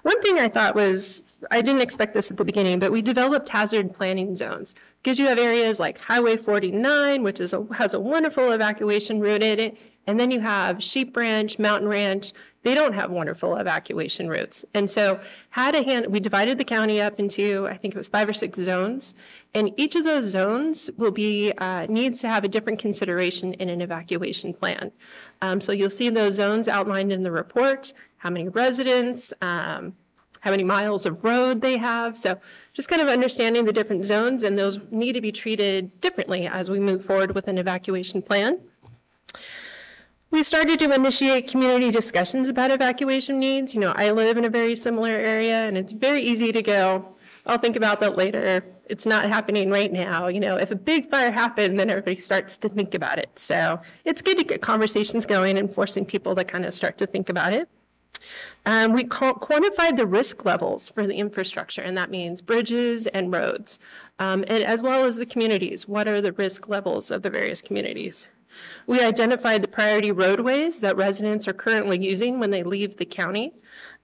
[0.05, 3.49] one thing I thought was, I didn't expect this at the beginning, but we developed
[3.49, 4.75] hazard planning zones.
[5.01, 9.41] Because you have areas like Highway 49, which is a, has a wonderful evacuation route
[9.41, 12.33] in it, and then you have Sheep Ranch, Mountain Ranch.
[12.61, 14.63] They don't have wonderful evacuation routes.
[14.75, 18.07] And so had a hand, we divided the county up into, I think it was
[18.07, 19.15] five or six zones.
[19.55, 23.69] And each of those zones will be, uh, needs to have a different consideration in
[23.69, 24.91] an evacuation plan.
[25.41, 27.91] Um, so you'll see those zones outlined in the report,
[28.25, 29.93] how many residents, um,
[30.39, 32.17] how many miles of road they have.
[32.17, 32.39] So
[32.73, 36.71] just kind of understanding the different zones and those need to be treated differently as
[36.71, 38.57] we move forward with an evacuation plan.
[40.31, 43.75] We started to initiate community discussions about evacuation needs.
[43.75, 47.15] You know, I live in a very similar area and it's very easy to go,
[47.45, 48.65] I'll think about that later.
[48.89, 50.29] It's not happening right now.
[50.29, 53.37] You know, if a big fire happened, then everybody starts to think about it.
[53.37, 57.05] So it's good to get conversations going and forcing people to kind of start to
[57.05, 57.69] think about it.
[58.65, 63.79] Um, we quantified the risk levels for the infrastructure, and that means bridges and roads,
[64.19, 65.87] um, and as well as the communities.
[65.87, 68.29] What are the risk levels of the various communities?
[68.87, 73.53] We identified the priority roadways that residents are currently using when they leave the county.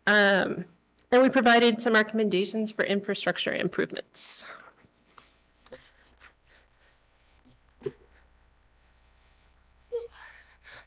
[0.06, 0.66] Um,
[1.12, 4.46] and we provided some recommendations for infrastructure improvements.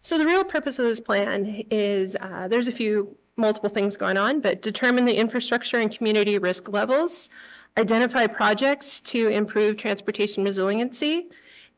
[0.00, 4.16] So the real purpose of this plan is uh, there's a few multiple things going
[4.16, 7.28] on, but determine the infrastructure and community risk levels,
[7.76, 11.28] identify projects to improve transportation resiliency,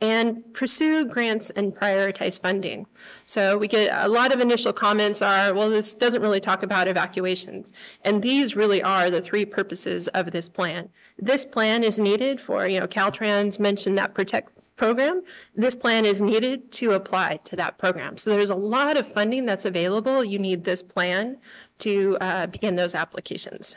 [0.01, 2.87] and pursue grants and prioritize funding.
[3.25, 6.87] So we get a lot of initial comments are, well, this doesn't really talk about
[6.87, 7.73] evacuations.
[8.05, 10.90] And these really are the three purposes of this plan.
[11.19, 15.22] This plan is needed for, you know, Caltrans mentioned that protect program.
[15.54, 18.18] This plan is needed to apply to that program.
[18.18, 20.24] So there's a lot of funding that's available.
[20.24, 21.38] You need this plan
[21.79, 23.77] to uh, begin those applications.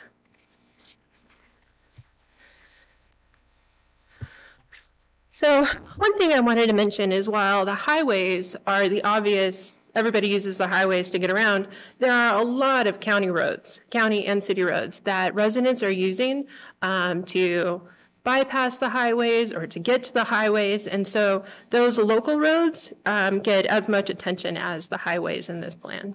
[5.40, 5.64] So
[5.96, 10.58] one thing I wanted to mention is while the highways are the obvious, everybody uses
[10.58, 11.66] the highways to get around,
[11.98, 16.44] there are a lot of county roads, county and city roads that residents are using
[16.82, 17.80] um, to
[18.22, 20.86] bypass the highways or to get to the highways.
[20.86, 25.74] And so those local roads um, get as much attention as the highways in this
[25.74, 26.14] plan.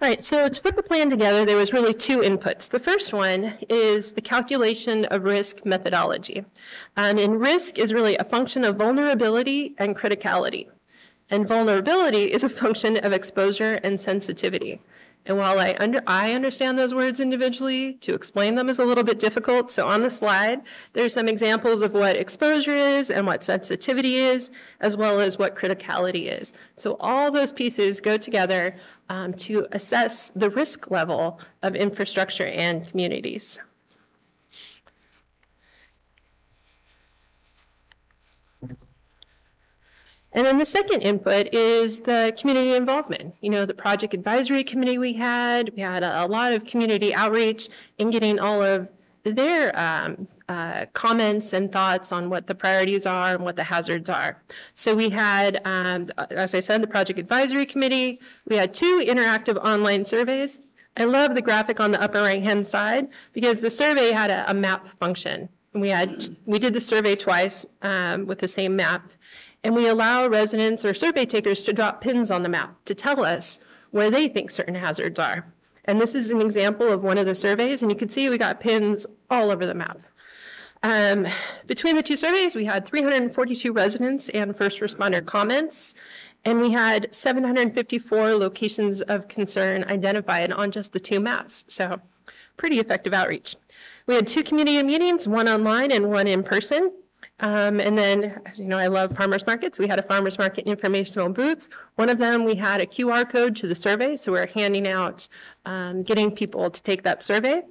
[0.00, 2.70] All right, so to put the plan together, there was really two inputs.
[2.70, 6.44] The first one is the calculation of risk methodology.
[6.96, 10.68] Um, and risk is really a function of vulnerability and criticality.
[11.30, 14.80] And vulnerability is a function of exposure and sensitivity.
[15.28, 19.04] And while I under, I understand those words individually, to explain them is a little
[19.04, 19.70] bit difficult.
[19.70, 20.62] So on the slide,
[20.94, 24.50] there's some examples of what exposure is and what sensitivity is,
[24.80, 26.54] as well as what criticality is.
[26.76, 28.74] So all those pieces go together
[29.10, 33.60] um, to assess the risk level of infrastructure and communities.
[40.32, 43.34] And then the second input is the community involvement.
[43.40, 47.14] You know, the project advisory committee we had, we had a, a lot of community
[47.14, 48.88] outreach in getting all of
[49.24, 54.08] their um, uh, comments and thoughts on what the priorities are and what the hazards
[54.08, 54.40] are.
[54.74, 58.20] So we had, um, as I said, the project advisory committee.
[58.46, 60.58] We had two interactive online surveys.
[60.96, 64.54] I love the graphic on the upper right-hand side because the survey had a, a
[64.54, 65.48] map function.
[65.74, 69.10] And we had, we did the survey twice um, with the same map.
[69.64, 73.24] And we allow residents or survey takers to drop pins on the map to tell
[73.24, 73.58] us
[73.90, 75.46] where they think certain hazards are.
[75.84, 78.38] And this is an example of one of the surveys, and you can see we
[78.38, 79.98] got pins all over the map.
[80.82, 81.26] Um,
[81.66, 85.94] between the two surveys, we had 342 residents and first responder comments,
[86.44, 91.64] and we had 754 locations of concern identified on just the two maps.
[91.68, 92.00] So
[92.56, 93.56] pretty effective outreach.
[94.06, 96.92] We had two community meetings, one online and one in person.
[97.40, 99.78] Um, and then, as you know, I love farmers markets.
[99.78, 101.68] We had a farmers market informational booth.
[101.94, 105.28] One of them, we had a QR code to the survey, so we're handing out,
[105.64, 107.62] um, getting people to take that survey.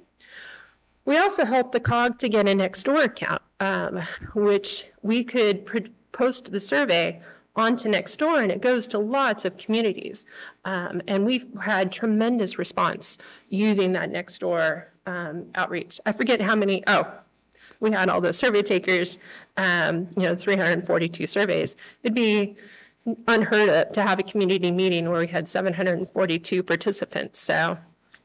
[1.04, 4.00] We also helped the COG to get a Nextdoor account, um,
[4.34, 5.66] which we could
[6.12, 7.20] post the survey
[7.56, 10.24] onto Nextdoor, and it goes to lots of communities.
[10.64, 16.00] Um, and we've had tremendous response using that Nextdoor um, outreach.
[16.06, 17.10] I forget how many, oh,
[17.80, 19.18] we had all the survey takers,
[19.56, 21.76] um, you know, 342 surveys.
[22.02, 22.56] It'd be
[23.26, 27.38] unheard of to have a community meeting where we had 742 participants.
[27.40, 27.78] So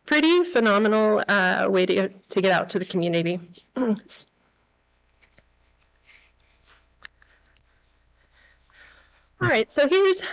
[0.06, 3.40] pretty phenomenal uh, way to, to get out to the community.
[9.42, 10.24] All right, so here's,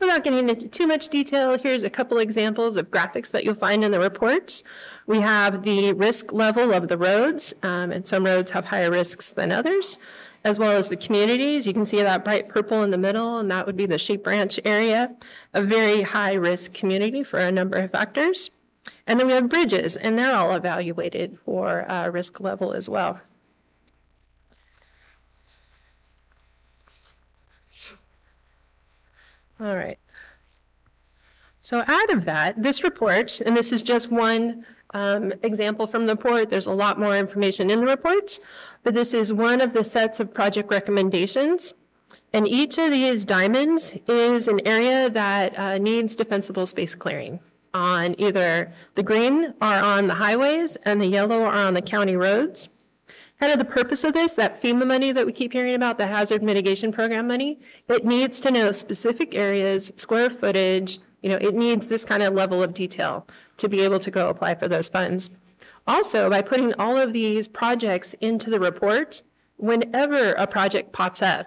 [0.00, 3.84] without getting into too much detail, here's a couple examples of graphics that you'll find
[3.84, 4.62] in the reports.
[5.06, 9.32] We have the risk level of the roads, um, and some roads have higher risks
[9.32, 9.98] than others,
[10.44, 11.66] as well as the communities.
[11.66, 14.26] You can see that bright purple in the middle, and that would be the Sheep
[14.26, 15.14] Ranch area,
[15.54, 18.50] a very high-risk community for a number of factors.
[19.06, 23.20] And then we have bridges, and they're all evaluated for uh, risk level as well.
[29.60, 29.98] All right.
[31.60, 36.14] So out of that, this report, and this is just one um, example from the
[36.14, 38.38] report, there's a lot more information in the report,
[38.84, 41.74] but this is one of the sets of project recommendations.
[42.32, 47.40] And each of these diamonds is an area that uh, needs defensible space clearing
[47.74, 52.16] on either the green are on the highways and the yellow are on the county
[52.16, 52.68] roads.
[53.40, 56.08] Kind of the purpose of this, that FEMA money that we keep hearing about, the
[56.08, 61.54] hazard mitigation program money, it needs to know specific areas, square footage, you know, it
[61.54, 63.26] needs this kind of level of detail
[63.58, 65.30] to be able to go apply for those funds.
[65.86, 69.22] Also, by putting all of these projects into the report,
[69.56, 71.46] whenever a project pops up,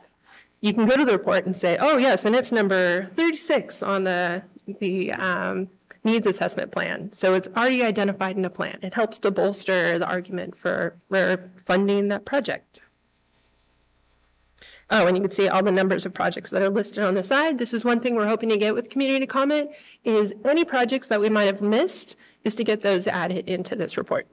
[0.61, 4.03] you can go to the report and say, oh, yes, and it's number 36 on
[4.05, 4.43] the,
[4.79, 5.67] the um,
[6.03, 7.11] needs assessment plan.
[7.13, 8.79] So it's already identified in a plan.
[8.81, 12.81] It helps to bolster the argument for, for funding that project.
[14.89, 17.23] Oh, and you can see all the numbers of projects that are listed on the
[17.23, 17.57] side.
[17.57, 19.69] This is one thing we're hoping to get with community comment
[20.03, 23.95] is any projects that we might have missed is to get those added into this
[23.95, 24.27] report.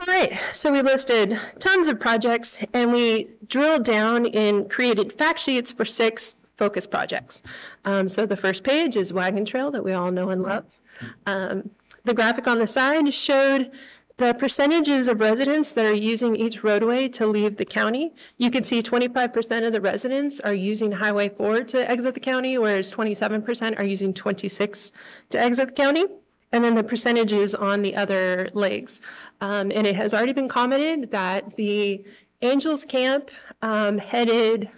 [0.00, 5.40] All right, so we listed tons of projects and we drilled down and created fact
[5.40, 7.42] sheets for six focus projects.
[7.86, 10.78] Um, so the first page is Wagon Trail that we all know and love.
[11.24, 11.70] Um,
[12.04, 13.70] the graphic on the side showed
[14.18, 18.12] the percentages of residents that are using each roadway to leave the county.
[18.36, 22.58] You can see 25% of the residents are using Highway 4 to exit the county,
[22.58, 24.92] whereas 27% are using 26
[25.30, 26.04] to exit the county.
[26.52, 29.00] And then the percentages on the other legs.
[29.40, 32.04] Um, and it has already been commented that the
[32.42, 33.30] Angels Camp
[33.62, 34.68] um, headed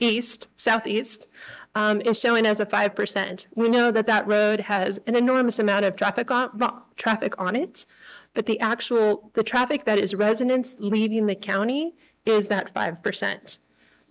[0.00, 1.26] east, southeast,
[1.74, 3.46] um, is showing as a 5%.
[3.54, 6.58] We know that that road has an enormous amount of traffic on,
[6.96, 7.86] traffic on it,
[8.34, 11.94] but the actual, the traffic that is residents leaving the county
[12.26, 13.58] is that 5%.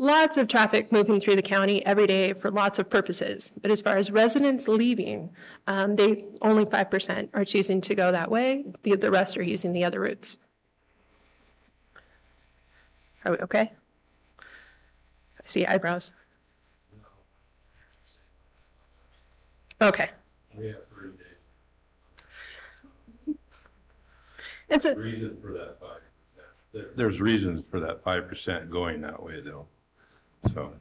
[0.02, 3.52] lots of traffic moving through the county every day for lots of purposes.
[3.62, 5.30] But as far as residents leaving,
[5.68, 8.64] um, they, only 5% are choosing to go that way.
[8.84, 10.40] The, the rest are using the other routes.
[13.26, 13.74] Are we okay?
[15.50, 16.14] I see eyebrows.
[19.82, 20.12] Okay.
[24.70, 26.02] It's a, Reason for that five
[26.72, 26.96] percent.
[26.96, 29.66] There's reasons for that five percent going that way though.
[30.54, 30.72] So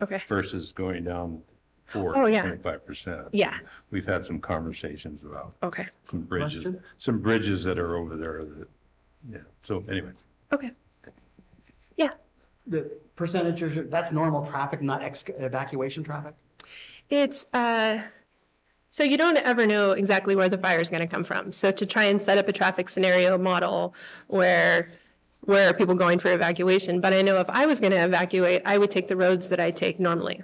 [0.00, 1.42] okay, versus going down
[1.84, 2.40] four, Oh, yeah.
[2.40, 3.26] twenty-five percent.
[3.32, 3.58] yeah,
[3.90, 6.82] We've had some conversations about okay, some bridges, Question?
[6.96, 8.68] some bridges that are over there that,
[9.30, 10.12] yeah, so anyway.
[10.50, 10.70] okay.
[12.66, 16.34] The percentages, that's normal traffic, not ex- evacuation traffic?
[17.10, 18.02] It's, uh,
[18.90, 21.52] so you don't ever know exactly where the fire is going to come from.
[21.52, 23.94] So to try and set up a traffic scenario model
[24.28, 24.90] where,
[25.40, 27.00] where are people going for evacuation?
[27.00, 29.60] But I know if I was going to evacuate, I would take the roads that
[29.60, 30.42] I take normally.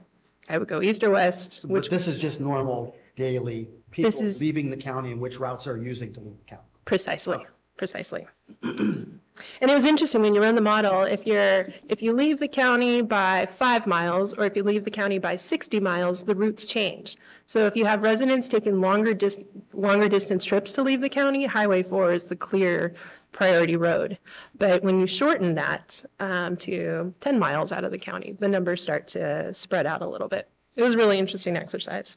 [0.48, 4.20] I would go east or west, But which this is just normal daily people This
[4.20, 6.64] is- leaving the county and which routes are using to leave the county.
[6.84, 7.38] Precisely,
[7.78, 8.26] precisely.
[9.60, 12.48] And it was interesting when you run the model, if you're, if you leave the
[12.48, 16.64] county by five miles, or if you leave the county by 60 miles, the routes
[16.64, 17.16] change.
[17.46, 21.46] So if you have residents taking longer dis, longer distance trips to leave the county,
[21.46, 22.94] Highway 4 is the clear
[23.32, 24.18] priority road.
[24.56, 28.82] But when you shorten that um, to 10 miles out of the county, the numbers
[28.82, 30.48] start to spread out a little bit.
[30.76, 32.16] It was a really interesting exercise.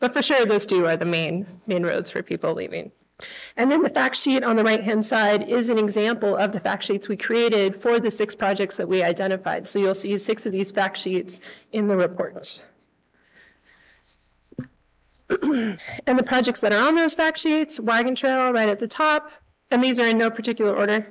[0.00, 2.92] But for sure, those two are the main, main roads for people leaving.
[3.56, 6.84] And then the fact sheet on the right-hand side is an example of the fact
[6.84, 9.66] sheets we created for the six projects that we identified.
[9.66, 11.40] So you'll see six of these fact sheets
[11.72, 12.62] in the report.
[16.06, 19.30] And the projects that are on those fact sheets, Wagon Trail right at the top,
[19.70, 21.06] and these are in no particular order.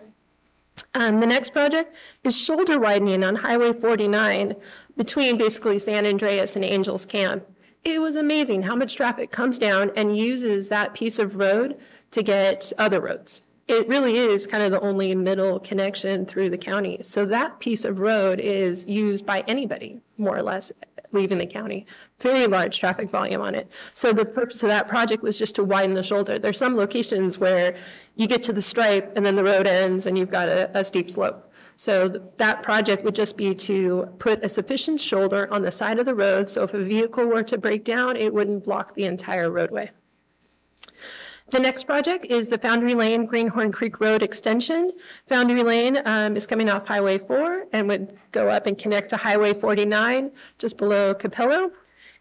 [0.93, 4.55] Um, the next project is shoulder widening on Highway 49
[4.95, 7.45] between basically San Andreas and Angels Camp.
[7.83, 11.77] It was amazing how much traffic comes down and uses that piece of road
[12.11, 13.43] to get other roads.
[13.67, 16.99] It really is kind of the only middle connection through the county.
[17.03, 20.71] So that piece of road is used by anybody, more or less,
[21.11, 21.85] leaving the county.
[22.19, 23.69] Very large traffic volume on it.
[23.93, 26.39] So the purpose of that project was just to widen the shoulder.
[26.39, 27.75] There's some locations where
[28.15, 30.83] you get to the stripe and then the road ends and you've got a, a
[30.83, 31.51] steep slope.
[31.75, 35.99] So th- that project would just be to put a sufficient shoulder on the side
[35.99, 39.03] of the road, so if a vehicle were to break down, it wouldn't block the
[39.03, 39.91] entire roadway.
[41.49, 44.91] The next project is the Foundry Lane Greenhorn Creek Road Extension.
[45.27, 49.17] Foundry Lane um, is coming off Highway 4 and would go up and connect to
[49.17, 51.71] Highway 49, just below Capello.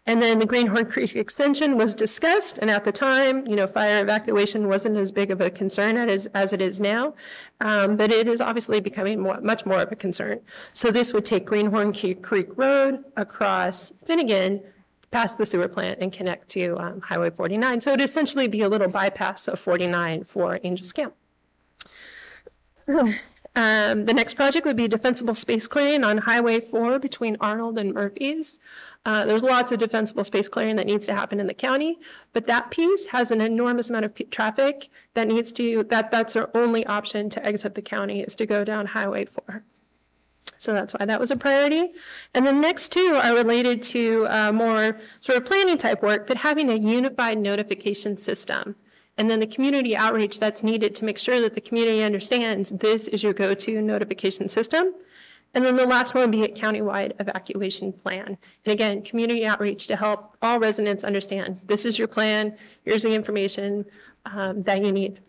[0.05, 4.01] And then the Greenhorn Creek Extension was discussed, and at the time, you know, fire
[4.01, 7.13] evacuation wasn't as big of a concern as, as it is now.
[7.59, 10.39] Um, but it is obviously becoming more, much more of a concern.
[10.71, 14.61] So this would take Greenhorn Creek Creek Road across Finnegan,
[15.11, 17.81] past the sewer plant and connect to um, Highway 49.
[17.81, 21.13] So it'd essentially be a little bypass of 49 for Angels Camp.
[23.57, 27.91] Um, the next project would be defensible space clearing on Highway 4 between Arnold and
[27.91, 28.59] Murphys.
[29.03, 31.97] Uh, there's lots of defensible space clearing that needs to happen in the county,
[32.33, 36.35] but that piece has an enormous amount of p- traffic that needs to, that, that's
[36.35, 39.63] our only option to exit the county is to go down Highway 4.
[40.57, 41.91] So that's why that was a priority.
[42.33, 46.37] And the next two are related to uh, more sort of planning type work, but
[46.37, 48.75] having a unified notification system.
[49.17, 53.07] And then the community outreach that's needed to make sure that the community understands this
[53.07, 54.93] is your go-to notification system.
[55.53, 58.37] And then the last one would be a countywide evacuation plan.
[58.65, 63.13] And again, community outreach to help all residents understand, this is your plan, here's the
[63.13, 63.85] information
[64.25, 65.19] um, that you need.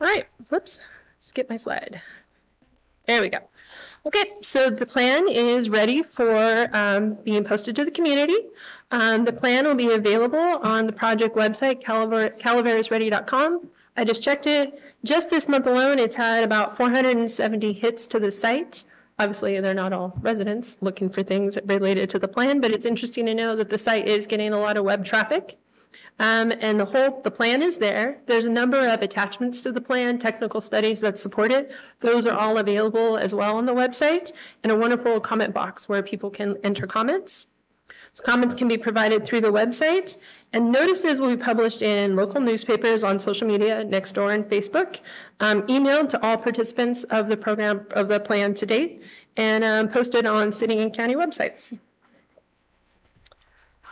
[0.00, 0.80] All right, whoops,
[1.18, 2.00] skip my slide.
[3.06, 3.38] There we go.
[4.06, 8.38] Okay, so the plan is ready for um, being posted to the community.
[8.90, 13.68] Um, The plan will be available on the project website, calaver- calaveras.ready.com.
[13.98, 14.80] I just checked it.
[15.04, 18.84] Just this month alone, it's had about 470 hits to the site.
[19.18, 23.26] Obviously, they're not all residents looking for things related to the plan, but it's interesting
[23.26, 25.58] to know that the site is getting a lot of web traffic.
[26.18, 28.18] Um, and the whole, the plan is there.
[28.26, 31.72] There's a number of attachments to the plan, technical studies that support it.
[32.00, 34.32] Those are all available as well on the website
[34.62, 37.46] and a wonderful comment box where people can enter comments.
[38.12, 40.18] So Comments can be provided through the website
[40.52, 45.00] and notices will be published in local newspapers on social media, Nextdoor and Facebook,
[45.38, 49.02] um, emailed to all participants of the program, of the plan to date,
[49.36, 51.78] and um, posted on city and county websites.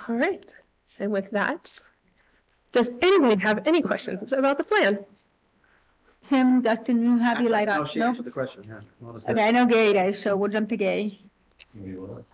[0.09, 0.53] All right,
[0.99, 1.81] and with that,
[2.73, 5.05] does anyone have any questions about the plan?
[6.29, 7.79] Tim, Justin, you have your light on?
[7.79, 8.09] No, she No?
[8.09, 8.81] answered the question, yeah.
[9.01, 9.25] Well, that's.
[9.27, 11.21] Okay, I know Gary does, so we'll jump to Gary.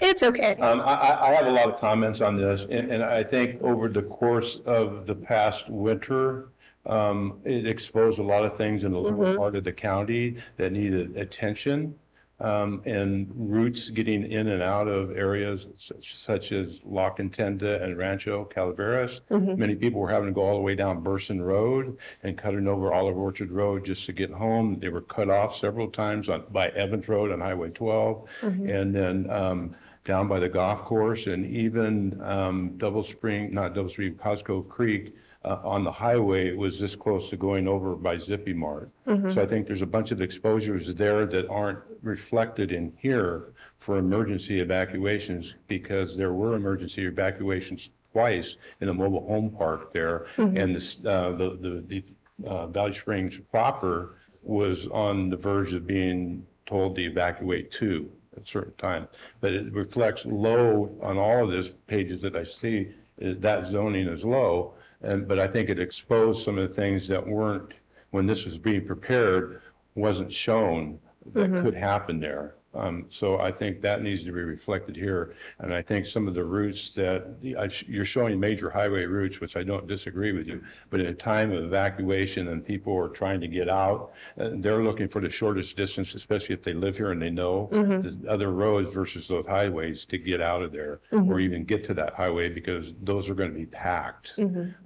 [0.00, 0.54] It's okay.
[0.56, 3.60] Um, I, I, I have a lot of comments on this, and, and I think
[3.62, 6.50] over the course of the past winter,
[6.86, 10.70] um, it exposed a lot of things in the lower part of the county that
[10.70, 11.96] needed attention.
[12.40, 17.98] Um, and routes getting in and out of areas such, such as La Contenta and
[17.98, 19.22] Rancho Calaveras.
[19.56, 22.92] Many people were having to go all the way down Burson Road and cutting over
[22.94, 24.78] Olive Orchard Road just to get home.
[24.78, 28.28] They were cut off several times on, by Evans Road on Highway twelve.
[28.70, 29.72] And then, um,
[30.04, 35.12] down by the golf course and even, um, Double Spring, not Double Spring, Cosgrove Creek,
[35.48, 38.90] uh, on the highway it was this close to going over by Zippy Mart.
[39.32, 43.96] So I think there's a bunch of exposures there that aren't reflected in here for
[43.96, 50.26] emergency evacuations because there were emergency evacuations twice in the mobile home park there.
[50.56, 52.04] And this, uh, the, the, the,
[52.46, 58.42] uh, Valley Springs proper was on the verge of being told to evacuate too at
[58.42, 59.08] a certain time.
[59.40, 62.88] But it reflects low on all of these pages that I see,
[63.24, 64.74] uh, that zoning is low.
[65.02, 67.72] And, but I think it exposed some of the things that weren't,
[68.10, 69.62] when this was being prepared,
[69.94, 70.98] wasn't shown
[71.32, 71.62] that mm-hmm.
[71.62, 72.54] could happen there.
[72.78, 75.34] Um, so I think that needs to be reflected here.
[75.58, 79.04] And I think some of the routes that, the- I sh- you're showing major highway
[79.04, 80.62] routes, which I don't disagree with you.
[80.90, 84.82] But at a time of evacuation and people are trying to get out, uh, they're
[84.84, 88.50] looking for the shortest distance, especially if they live here and they know the other
[88.50, 92.48] roads versus those highways to get out of there or even get to that highway
[92.48, 94.34] because those are going to be packed.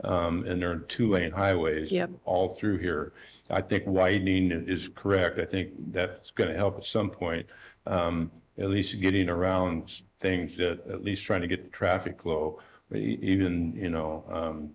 [0.04, 2.10] Um, and they're two lane highways Yep.
[2.24, 3.12] all through here.
[3.52, 5.38] I think widening is correct.
[5.38, 7.46] I think that's going to help at some point.
[7.86, 12.60] Um, at least getting around things that, at least trying to get the traffic flow.
[12.94, 14.70] Even, you know, um,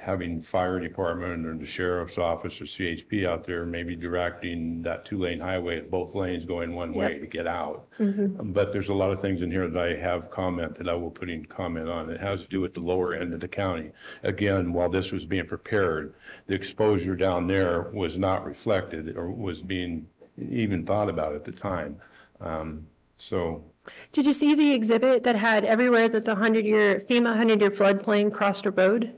[0.00, 5.18] having fire department or the sheriff's office or CHP out there, maybe directing that two
[5.18, 7.86] lane highway at both lanes going one way to get out.
[7.98, 11.10] But there's a lot of things in here that I have comment that I will
[11.10, 12.08] put in comment on.
[12.08, 13.90] It has to do with the lower end of the county.
[14.22, 16.14] Again, while this was being prepared,
[16.46, 20.06] the exposure down there was not reflected or was being
[20.38, 21.96] even thought about at the time.
[22.40, 22.86] Um,
[23.18, 23.62] so,
[24.12, 27.70] Did you see the exhibit that had everywhere that the hundred year FEMA hundred year
[27.70, 29.12] floodplain crossed a road?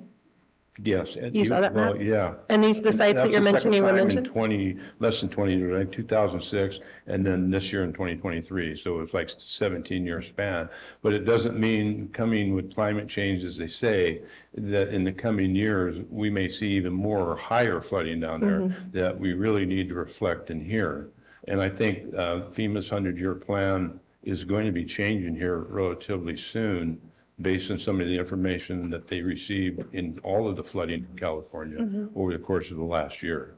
[0.83, 1.17] Yes.
[1.17, 2.03] and You saw that well, map?
[2.03, 2.35] Yeah.
[2.49, 4.27] And these, the sites that you're the second mentioning were time in mentioned?
[4.27, 8.77] Twenty, less than twenty, like two thousand six, and then this year in twenty twenty-three,
[8.77, 10.69] so it's like seventeen year span.
[11.03, 14.23] But it doesn't mean coming with climate change, as they say,
[14.55, 18.61] that in the coming years, we may see even more or higher flooding down there
[18.61, 18.91] Mm-hmm.
[18.93, 21.09] that we really need to reflect in here.
[21.49, 27.01] And I think uh, FEMA's hundred-year plan is going to be changing here relatively soon
[27.41, 31.19] based on some of the information that they received in all of the flooding in
[31.19, 32.07] California Mm-hmm.
[32.19, 33.55] over the course of the last year.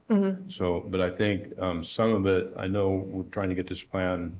[0.48, 3.82] So, but I think um, some of it, I know we're trying to get this
[3.82, 4.38] plan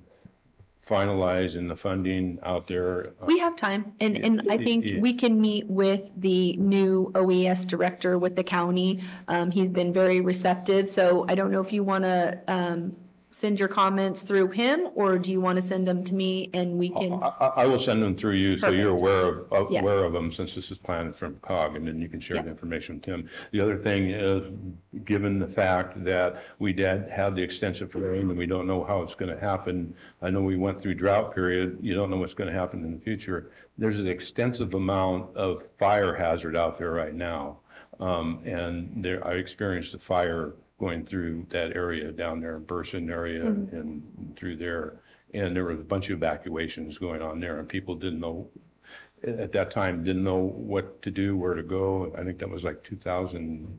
[0.87, 3.15] finalized and the funding out there.
[3.21, 5.01] uh, We have time, and, and I think yeah.
[5.01, 9.01] we can meet with the new OES director with the county.
[9.29, 12.97] Um, he's been very receptive, so I don't know if you want to, um,
[13.35, 16.79] send your comments through him, or do you want to send them to me and
[16.79, 17.15] we can?
[17.15, 19.01] I, I- will send them through you, so you're Perfect.
[19.03, 19.83] aware of, of- Yes.
[19.83, 22.49] aware of them, since this is planned from COG, and then you can share the
[22.49, 23.29] information with him.
[23.51, 24.45] The other thing is,
[25.05, 29.03] given the fact that we did have the extensive rain, and we don't know how
[29.03, 32.53] it's gonna happen, I know we went through drought period, you don't know what's gonna
[32.53, 33.51] happen in the future.
[33.79, 37.59] There's an extensive amount of fire hazard out there right now.
[37.99, 43.45] Um, and there, I experienced a fire going through that area down there, Burson area
[43.47, 45.01] and through there.
[45.33, 48.49] And there was a bunch of evacuations going on there and people didn't know,
[49.27, 52.13] at that time, didn't know what to do, where to go.
[52.19, 53.79] I think that was like two thousand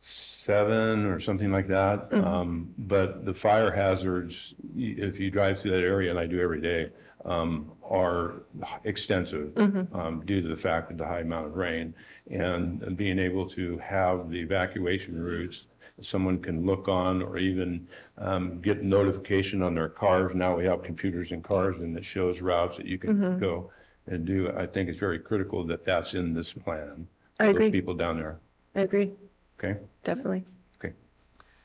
[0.00, 2.12] seven or something like that.
[2.12, 6.40] Um, but the fire hazards, y- if you drive through that area, and I do
[6.40, 6.90] every day,
[7.24, 8.42] um, are
[8.84, 9.52] extensive
[9.94, 11.94] um, due to the fact of the high amount of rain.
[12.30, 15.66] And being able to have the evacuation routes,
[16.04, 17.86] someone can look on or even
[18.18, 20.34] um, get notification on their cars.
[20.34, 23.70] Now we have computers in cars and it shows routes that you can go
[24.06, 24.52] and do.
[24.56, 27.06] I think it's very critical that that's in this plan.
[27.40, 27.70] I Those agree.
[27.70, 28.38] People down there,
[28.74, 29.12] I agree,
[29.58, 29.80] okay?
[30.04, 30.44] definitely.
[30.78, 30.94] Okay.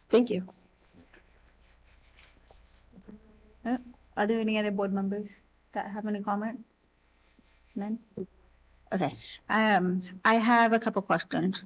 [0.10, 0.48] Thank you.
[3.66, 3.78] Uh,
[4.16, 5.28] Are there any other board members
[5.74, 6.64] that have any comment?
[7.76, 8.00] None?
[8.94, 9.14] Okay,
[9.50, 11.64] um, I have a couple questions.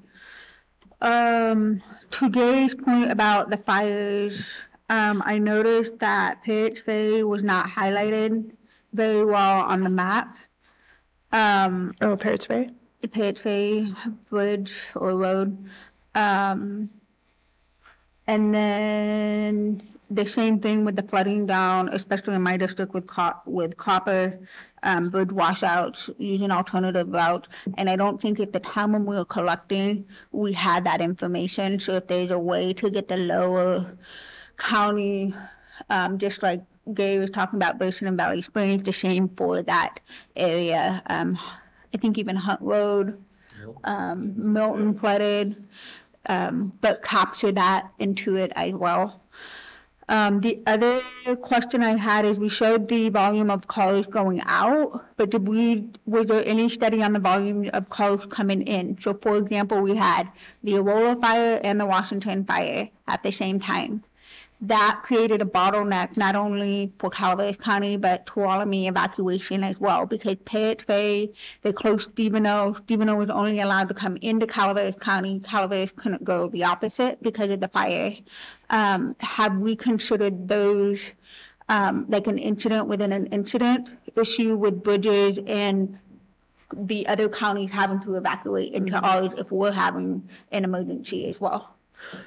[1.02, 1.82] Um,
[2.12, 4.44] to Gary's point about the fires,
[4.90, 8.52] um, I noticed that Pitts Ferry was not highlighted
[8.94, 10.36] very well on the map.
[11.32, 12.72] Um, Oh, Parrots Way?
[13.00, 13.94] the Peachtree
[14.30, 15.58] Bridge or Road.
[16.14, 16.92] Um,
[18.28, 19.82] and then
[20.12, 23.10] the same thing with the flooding down, especially in my district with
[23.46, 24.40] with copper,
[24.84, 27.48] um, bridge washouts, using alternative routes.
[27.78, 31.80] And I don't think at the time when we were collecting, we had that information.
[31.80, 33.98] So if there's a way to get the lower
[34.58, 35.34] county,
[35.90, 36.62] um, just like
[36.94, 40.02] Gary was talking about Basin and Valley Springs, the same for that
[40.36, 41.02] area.
[41.08, 41.40] Um,
[41.94, 43.24] I think even Hunt Road,
[43.86, 45.68] um, Milton flooded,
[46.26, 49.22] um, but capture that into it as well.
[50.12, 51.02] Um, the other
[51.38, 55.88] question I had is we showed the volume of cars going out, but did we,
[56.06, 59.00] was there any study on the volume of cars coming in?
[59.00, 60.30] So for example, we had
[60.64, 64.04] the Aurora fire and the Washington fire at the same time.
[64.64, 70.36] That created a bottleneck not only for Calaveras County, but Tuolumne evacuation as well, because
[70.46, 71.34] Pitt Bay,
[71.64, 72.86] they closed Stevenot.
[72.86, 75.40] Stevenot was only allowed to come into Calaveras County.
[75.40, 78.14] Calaveras couldn't go the opposite because of the fire.
[78.70, 81.12] Um, have we considered those,
[81.68, 85.98] um, like an incident within an incident issue with bridges and
[86.72, 91.76] the other counties having to evacuate into ours if we're having an emergency as well?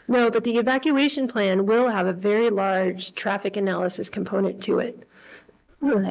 [0.09, 5.07] No, but the evacuation plan will have a very large traffic analysis component to it.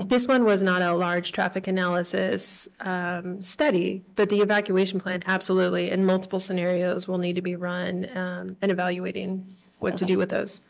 [0.06, 5.90] This one was not a large traffic analysis um, study, but the evacuation plan, absolutely,
[5.90, 10.30] in multiple scenarios will need to be run um, and evaluating what to do with
[10.30, 10.62] those.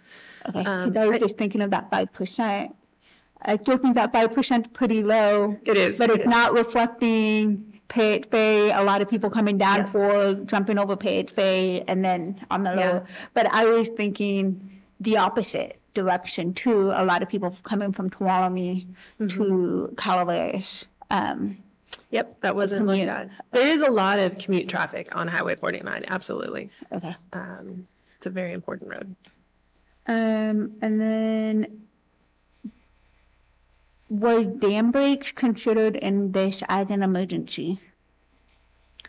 [0.47, 2.75] Okay, 'cause Um, I was just thinking of that five percent.
[3.41, 5.57] I still think that five percent pretty low.
[5.65, 9.77] It is, But it it's not reflecting Payette Bay, a lot of people coming down
[9.79, 9.91] Yes.
[9.91, 12.75] for jumping over Payette Bay and then on the Yeah.
[12.89, 13.05] lower.
[13.33, 16.91] But I was thinking the opposite direction too.
[16.93, 18.87] A lot of people coming from Tuolumne
[19.19, 19.27] Mm-hmm.
[19.27, 20.87] to Calaveras.
[21.11, 21.57] Um,
[22.09, 23.09] Yep, that wasn't looked Commute.
[23.09, 23.29] at.
[23.51, 26.69] There is a lot of commute traffic on Highway 49, absolutely.
[26.91, 27.15] okay.
[27.33, 29.15] Um, It's a very important road.
[30.07, 31.82] Um, and then
[34.19, 37.79] was dam breaks considered in this as an emergency?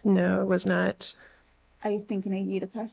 [0.03, 1.15] No, it was not.
[1.83, 2.91] Are you thinking of Utica?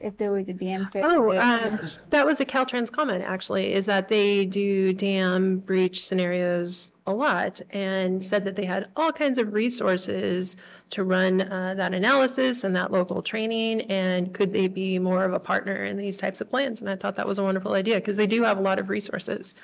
[0.00, 1.02] If there was a dam fit?
[1.04, 1.80] Oh, um,
[2.10, 7.60] that was a Caltrans comment, actually, is that they do dam breach scenarios a lot
[7.70, 10.56] and said that they had all kinds of resources
[10.90, 15.32] to run uh, that analysis and that local training, and could they be more of
[15.32, 16.80] a partner in these types of plans?
[16.80, 18.88] And I thought that was a wonderful idea, because they do have a lot of
[18.88, 19.56] resources.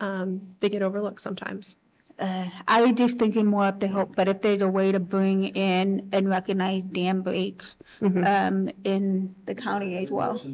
[0.00, 1.76] Um, They get overlooked sometimes.
[2.18, 5.00] Uh, I was just thinking more up the hill, but if there's a way to
[5.00, 7.76] bring in and recognize dam breaks,
[8.22, 10.46] um, in the county as well.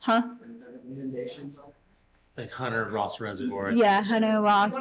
[0.00, 0.22] Huh?
[2.38, 3.70] Like Hunter Ross Reservoir.
[3.70, 4.80] Yeah, Hunter Rock.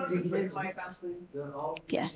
[1.90, 2.10] Yeah.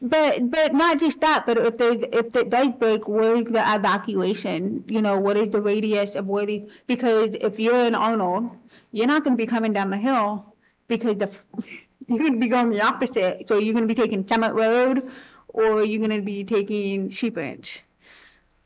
[0.00, 3.62] But, but not just that, but if they, if it does break, where is the
[3.74, 4.84] evacuation?
[4.88, 8.50] You know, what is the radius of where the, because if you're in Arnold,
[8.92, 10.54] you're not gonna be coming down the hill
[10.88, 11.34] because the,
[12.06, 13.48] you're gonna be going the opposite.
[13.48, 15.10] So you're gonna be taking Summit Road
[15.48, 17.82] or you're gonna be taking Sheep Ranch.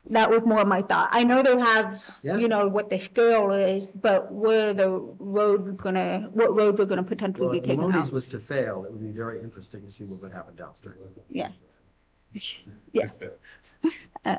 [0.09, 1.09] That was more my thought.
[1.11, 2.37] I know they have, Yeah.
[2.37, 7.03] you know, what the scale is, but where the road gonna, what roads are gonna
[7.03, 8.11] potentially Well, be if taken Melones out.
[8.11, 10.95] was to fail, it would be very interesting to see what would happen downstream.
[11.29, 11.49] Yeah.
[12.93, 13.09] Yeah.
[14.25, 14.37] Uh,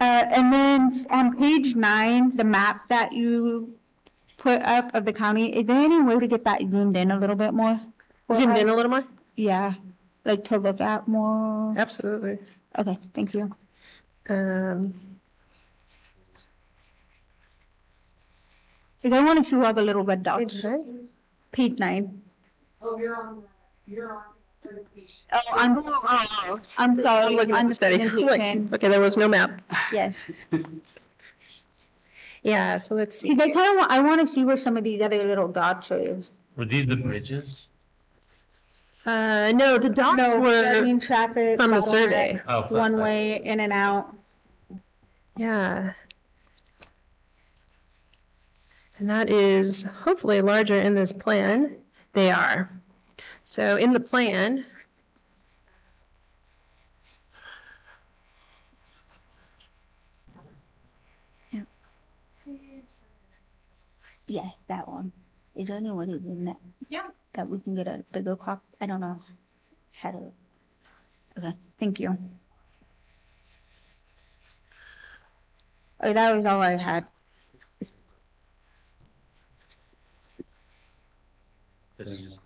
[0.00, 3.74] uh, and then on page nine, the map that you
[4.38, 7.18] put up of the county, is there any way to get that zoomed in a
[7.18, 7.80] little bit more?
[8.32, 9.04] Zoomed in a little more?
[9.36, 9.74] Yeah,
[10.24, 11.72] like to look at more.
[11.76, 12.38] Absolutely.
[12.78, 13.54] Okay, thank you.
[14.28, 14.94] Um,
[19.02, 20.64] Cause I want to see all the little red dots.
[21.50, 22.22] Page nine.
[22.80, 23.42] Oh, you're on,
[23.86, 24.22] you're on.
[25.32, 27.98] Oh, I'm, oh, oh, I'm sorry, I'm looking at on the the study.
[27.98, 29.60] presentation, Okay, there was no map.
[29.92, 30.16] yes.
[32.44, 33.28] Yeah, so let's see.
[33.28, 35.92] Cause I kind of, I want to see where some of these other little dots
[35.92, 36.16] are.
[36.56, 37.68] Were these the bridges?
[39.04, 41.60] Uh, no, the dots No, were, driving traffic.
[41.60, 42.40] from the bottleneck, survey.
[42.46, 43.02] Oh, fuck One that.
[43.02, 44.14] way in and out.
[45.36, 45.92] yeah.
[48.98, 51.76] And that is hopefully larger in this plan.
[52.12, 52.70] They are.
[53.42, 54.64] So in the plan,
[64.26, 65.12] Yeah, that one.
[65.54, 66.56] Is there any way to that?
[66.88, 67.08] Yeah.
[67.34, 68.62] That we can get a bigger crop?
[68.80, 69.20] I don't know
[69.92, 70.32] how to.
[71.38, 72.18] Okay, thank you.
[76.00, 77.06] Oh, that was all I had.
[81.96, 82.40] This is just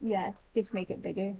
[0.00, 1.34] Yeah, just make it bigger.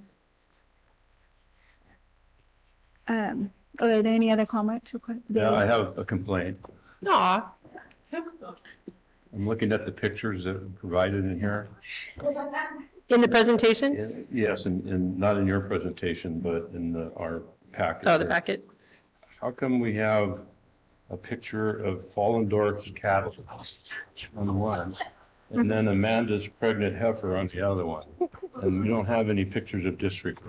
[3.09, 5.25] Um, are there any other comments or questions?
[5.31, 6.59] Yeah, I have a complaint.
[7.07, 7.53] Aw,
[9.35, 11.69] I'm looking at the pictures that are provided in here.
[13.09, 14.27] in the presentation?
[14.33, 18.09] Yes, and, and not in your presentation, but in the, our packet.
[18.09, 18.31] Oh, the here.
[18.31, 18.69] packet.
[19.41, 20.41] How come we have
[21.11, 23.35] a picture of Folendorf's cattle
[24.37, 24.97] on one,
[25.51, 28.05] and then Amanda's pregnant heifer on the other one?
[28.63, 30.43] And we don't have any pictures of district.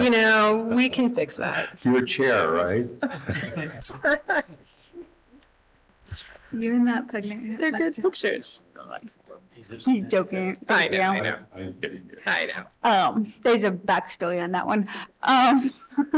[0.00, 1.84] You know, we can fix that.
[1.84, 2.90] Your chair, right?
[6.52, 7.58] You're in that pregnant.
[7.58, 8.60] They're good pictures.
[9.54, 10.56] He's joking.
[10.68, 11.38] I know, I know,
[12.26, 12.64] I know.
[12.84, 14.88] Um, there's a backstory on that one.
[15.22, 15.72] Um,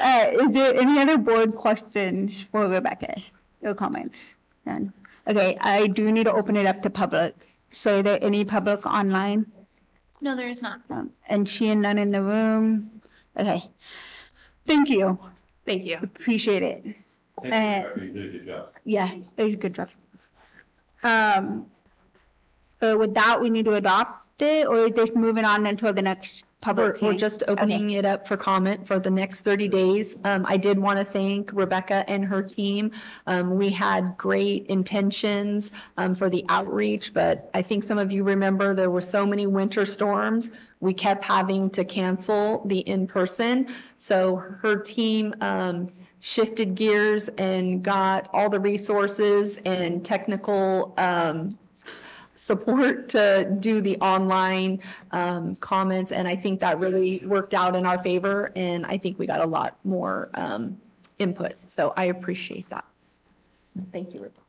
[0.00, 3.20] uh, is there any other board questions for Rebecca?
[3.62, 4.16] Or comments?
[4.64, 4.92] None.
[5.26, 7.34] Okay, I do need to open it up to public.
[7.70, 9.50] So are there any public online?
[10.20, 10.80] No, there is not.
[10.88, 13.02] Um, and she and none in the room?
[13.36, 13.62] Okay.
[14.66, 15.18] Thank you.
[15.66, 15.98] Thank you.
[16.02, 16.96] Appreciate it.
[17.42, 18.02] Thank you.
[18.04, 18.68] You did a good job.
[18.84, 19.88] Yeah, it was a good job.
[21.02, 21.66] Um,
[22.80, 26.02] uh, with that, we need to adopt it or is this moving on until the
[26.02, 27.18] next We're, public we're hearing?
[27.18, 30.16] just opening it up for comment for the next thirty days.
[30.24, 32.90] Um, I did want to thank Rebecca and her team.
[33.26, 38.24] Um, we had great intentions, um, for the outreach, but I think some of you
[38.24, 40.50] remember there were so many winter storms.
[40.80, 43.68] We kept having to cancel the in-person.
[43.98, 45.90] So her team, um,
[46.26, 51.58] shifted gears and got all the resources and technical, um,
[52.34, 57.84] support to do the online um, comments, and I think that really worked out in
[57.84, 60.80] our favor, and I think we got a lot more um,
[61.18, 62.86] input, so I appreciate that.
[63.92, 64.20] Thank you.
[64.20, 64.40] Rebecca.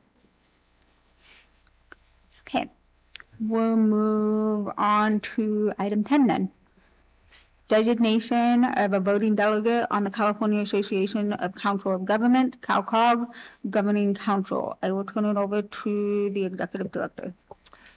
[2.47, 2.71] Okay,
[3.41, 6.51] we'll move on to item ten then.
[7.67, 13.25] Designation of a voting delegate on the California Association of Council of Government, CalCog
[13.71, 14.77] Governing Council.
[14.83, 17.33] I will turn it over to the executive director.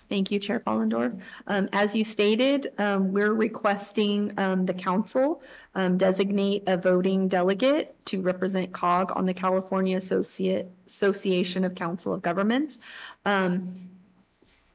[0.08, 1.20] Thank you, Chair Folendorf.
[1.46, 5.42] Um, As you stated, um, we're requesting um, the council
[5.74, 12.14] um, designate a voting delegate to represent COG on the California Associate, Association of Council
[12.14, 12.78] of Governments.
[13.26, 13.68] Um,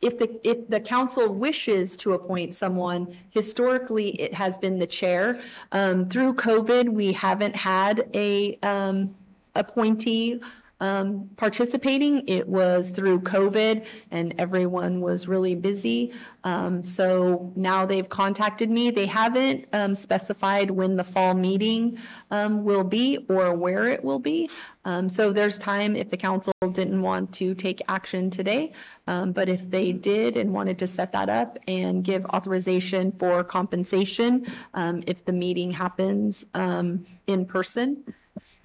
[0.04, 5.42] If the, if the council wishes to appoint someone, historically, it has been the chair.
[5.72, 9.16] Um, Through COVID, we haven't had a um,
[9.56, 10.42] appointee
[10.84, 12.28] um, participating.
[12.28, 16.12] It was through COVID and everyone was really busy.
[16.44, 18.92] Um, so now they've contacted me.
[18.92, 21.98] They haven't, um, specified when the fall meeting,
[22.32, 24.50] um, will be or where it will be.
[24.84, 28.74] Um, so there's time if the council didn't want to take action today.
[29.08, 33.42] Um, but if they did and wanted to set that up and give authorization for
[33.46, 38.04] compensation, um, if the meeting happens, um, in person,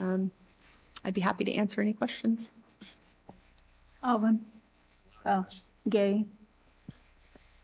[0.00, 0.32] um,
[1.08, 2.50] I'd be happy to answer any questions.
[4.02, 4.40] Alvin?
[5.24, 5.46] Oh,
[5.88, 6.26] Gary?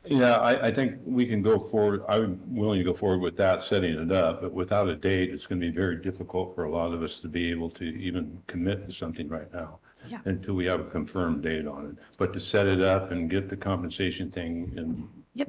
[0.06, 3.62] Yeah, I, I think we can go forward, I'm willing to go forward with that,
[3.62, 6.70] setting it up, but without a date, it's going to be very difficult for a
[6.70, 9.78] lot of us to be able to even commit to something right now.
[10.08, 10.20] Yeah.
[10.24, 12.18] Until we have a confirmed date on it.
[12.18, 15.48] But to set it up and get the compensation thing, and Yep.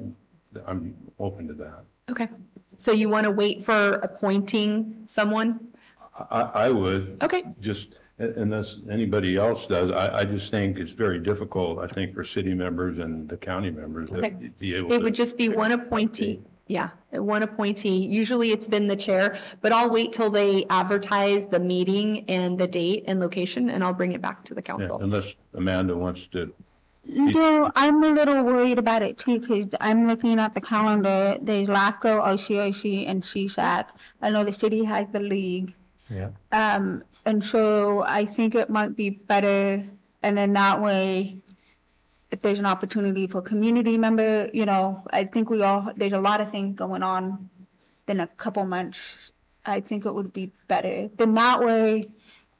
[0.66, 1.84] I'm open to that.
[2.10, 2.28] Okay.
[2.76, 5.60] So you want to wait for appointing someone?
[6.30, 7.18] I, I would.
[7.22, 7.44] Okay.
[7.60, 12.24] Just, unless anybody else does, I, I just think it's very difficult, I think, for
[12.24, 14.50] city members and the county members to Okay.
[14.58, 15.04] be able It to.
[15.04, 16.40] would just be one appointee.
[16.68, 18.06] Yeah, one appointee.
[18.06, 22.66] Usually it's been the chair, but I'll wait till they advertise the meeting and the
[22.66, 24.98] date and location and I'll bring it back to the Yeah, council.
[25.00, 26.52] Unless Amanda wants to
[27.04, 31.36] No, I'm a little worried about it too, because I'm looking at the calendar.
[31.40, 33.86] There's LAFCO, OCIC, and CSAC.
[34.20, 35.72] I know the city has the league.
[36.08, 36.30] Yeah.
[36.52, 39.84] Um, and so I think it might be better,
[40.22, 41.38] and then that way,
[42.30, 46.20] if there's an opportunity for community member, you know, I think we all, there's a
[46.20, 47.48] lot of things going on
[48.08, 48.98] in a couple months.
[49.64, 51.08] I think it would be better.
[51.16, 52.08] Then that way,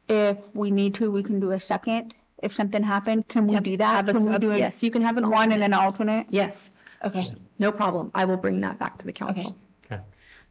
[0.09, 2.14] if we need to, we can do a second.
[2.42, 3.94] If something happened, can we Yep, do that?
[3.97, 5.64] have a Can we sub- do a- Yes, you can have an one and alternate.
[5.64, 6.26] an alternate?
[6.30, 6.72] Yes,
[7.05, 8.11] Okay, no problem.
[8.14, 9.57] I will bring that back to the council.
[9.84, 10.03] Okay.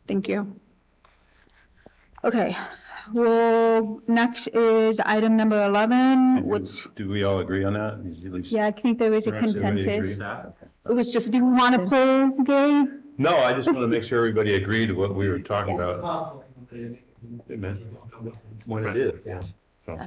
[0.07, 0.55] Thank you.
[2.23, 2.55] Okay,
[3.13, 7.93] well, next is item number eleven, which, Do we all agree on that?
[8.35, 10.15] At yeah, I think there is a Perhaps everybody consensus.
[10.15, 10.51] agree?
[10.89, 12.87] It was just, do you want to pull, Gary?
[13.17, 16.43] No, I just want to make sure everybody agreed to what we were talking about.
[18.65, 19.41] When it is, yeah.
[19.85, 19.99] So,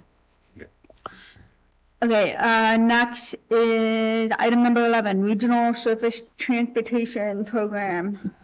[2.00, 8.34] Okay, uh, next is item number eleven, Regional Surface Transportation Program.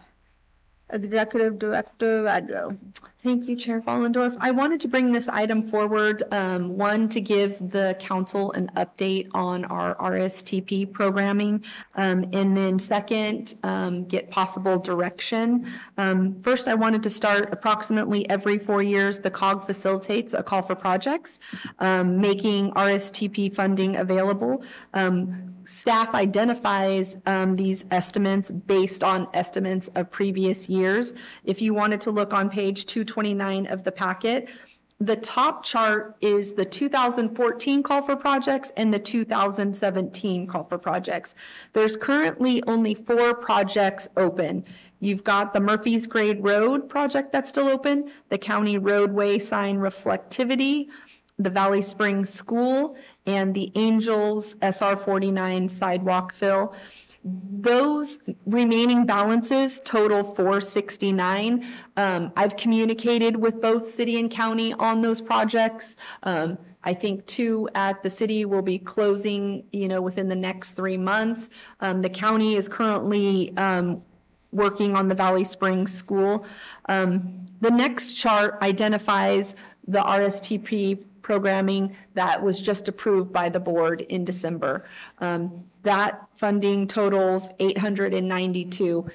[0.91, 2.79] Executive Director Radro.
[3.23, 4.37] Thank you, Chair Folendorf.
[4.39, 9.29] I wanted to bring this item forward, um, one, to give the council an update
[9.33, 11.65] on our RSTP programming,
[11.95, 15.67] um, and then second, um, get possible direction.
[15.97, 20.61] Um, first, I wanted to start approximately every four years, the COG facilitates a call
[20.61, 21.39] for projects,
[21.79, 24.63] um, making RSTP funding available.
[24.93, 31.15] Um, staff identifies um, these estimates based on estimates of previous years.
[31.45, 34.49] If you wanted to look on page 229 of the packet,
[35.01, 41.35] the top chart is the 2014 call for projects and the 2017 call for projects.
[41.73, 44.65] There's currently only four projects open.
[45.01, 50.87] You've got the Murphys Grade Road project that's still open, the county roadway sign reflectivity,
[51.39, 52.97] the Valley Springs School,
[53.27, 56.75] and the Angels SR 49 sidewalk fill.
[57.25, 61.65] Those remaining balances total 469.
[61.97, 65.97] Um, I've communicated with both city and county on those projects.
[66.25, 70.73] Um, I think two at the city will be closing, you know, within the next
[70.73, 71.49] three months.
[71.81, 74.03] Um, the county is currently, um,
[74.53, 76.47] working on the Valley Springs School.
[76.89, 79.57] Um, the next chart identifies
[79.87, 84.85] the RSTP programming that was just approved by the board in December.
[85.19, 89.11] Um, that funding totals eight hundred and ninety-two.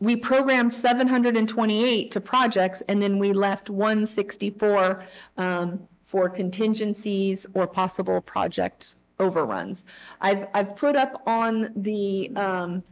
[0.00, 5.04] We programmed seven hundred and twenty-eight to projects, and then we left one sixty-four,
[5.38, 9.84] um, for contingencies or possible project overruns.
[10.20, 12.82] I've, I've put up on the, um,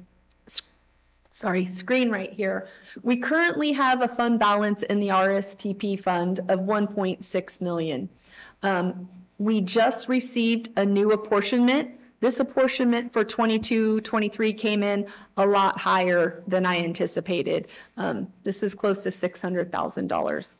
[1.37, 2.67] sorry, screen right here.
[3.03, 8.09] We currently have a fund balance in the RSTP fund of 1.6 million.
[8.63, 9.07] Um,
[9.37, 11.91] we just received a new apportionment.
[12.21, 15.07] This apportionment for 22, 23 came in
[15.37, 17.69] a lot higher than I anticipated.
[17.99, 20.57] Um, this is close to $600,000.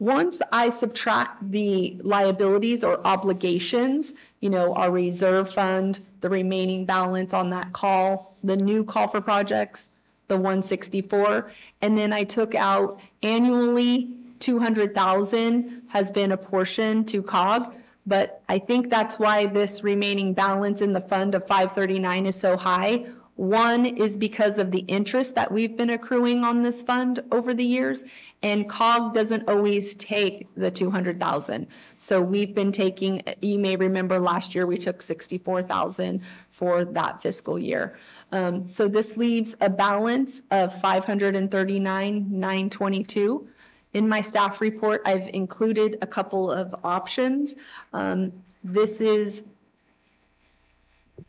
[0.00, 7.32] Once I subtract the liabilities or obligations, you know, our reserve fund, the remaining balance
[7.32, 9.89] on that call, the new call for projects,
[10.30, 11.52] the one sixty-four,
[11.82, 17.74] and then I took out annually, two hundred thousand has been apportioned to COG,
[18.06, 22.36] but I think that's why this remaining balance in the fund of five thirty-nine is
[22.36, 23.06] so high.
[23.36, 27.64] One is because of the interest that we've been accruing on this fund over the
[27.64, 28.04] years,
[28.42, 31.66] and COG doesn't always take the two hundred thousand.
[31.96, 36.20] So we've been taking, you may remember last year, we took sixty-four thousand
[36.50, 37.96] for that fiscal year.
[38.32, 43.48] Um, so this leaves a balance of five hundred and thirty-nine, nine twenty-two.
[43.92, 47.56] In my staff report, I've included a couple of options.
[47.92, 49.42] Um, this is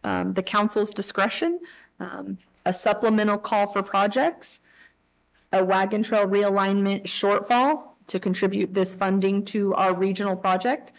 [0.04, 1.60] um, the council's discretion,
[2.00, 4.60] um, a supplemental call for projects,
[5.52, 10.92] a wagon trail realignment shortfall to contribute this funding to our regional project.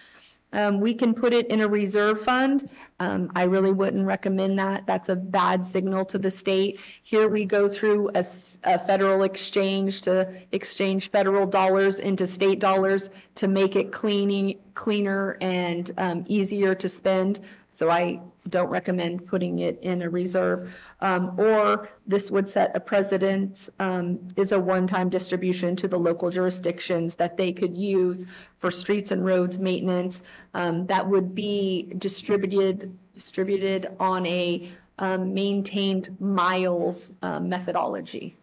[0.53, 2.69] Um, we can put it in a reserve fund.
[3.01, 4.87] Um, I really wouldn't recommend that.
[4.87, 6.79] That's a bad signal to the state.
[7.03, 13.49] Here we go through a, federal exchange to exchange federal dollars into state dollars to
[13.49, 17.41] make it cleaning, cleaner and, um, easier to spend.
[17.71, 20.73] So I don't recommend putting it in a reserve.
[21.01, 26.31] Um, or this would set a precedent, um, is a one-time distribution to the local
[26.31, 28.27] jurisdictions that they could use
[28.57, 30.23] for streets and roads maintenance.
[30.55, 38.37] Um, that would be distributed, distributed on a, um, maintained miles, uh, methodology.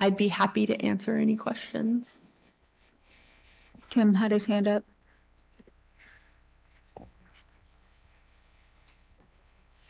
[0.00, 2.18] I'd be happy to answer any questions.
[3.90, 4.84] Kim had his hand up.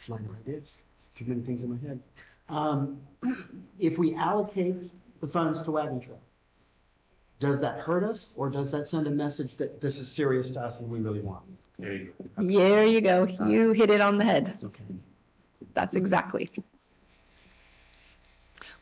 [0.09, 0.83] Flying ideas,
[1.15, 2.01] too many things in my head.
[2.49, 2.99] Um,
[3.79, 4.91] if we allocate
[5.21, 6.19] the funds to Wagon Trail,
[7.41, 10.63] does that hurt us or does that send a message that this is serious to
[10.63, 11.45] us and we really want?
[11.79, 12.43] There you go.
[12.43, 13.27] There you go.
[13.47, 14.57] You hit it on the head.
[14.65, 14.83] Okay.
[15.75, 16.49] That's exactly.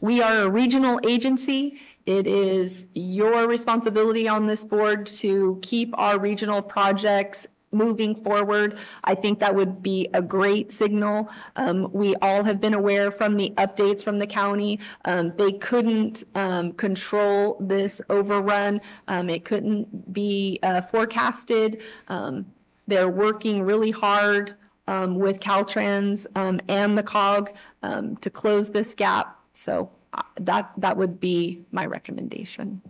[0.01, 1.81] We are a regional agency.
[2.07, 8.79] It is your responsibility on this board to keep our regional projects moving forward.
[9.05, 11.31] I think that would be a great signal.
[11.57, 14.79] Um, we all have been aware from the updates from the county.
[15.05, 18.81] Um, they couldn't, um, control this overrun.
[19.09, 21.83] Um, it couldn't be, uh, forecasted.
[22.09, 22.47] Um,
[22.87, 24.55] they're working really hard,
[24.87, 27.53] um, with Caltrans, um, and the COG,
[27.83, 29.39] um, to close this gap.
[29.55, 32.81] So uh, that, that would be my recommendation.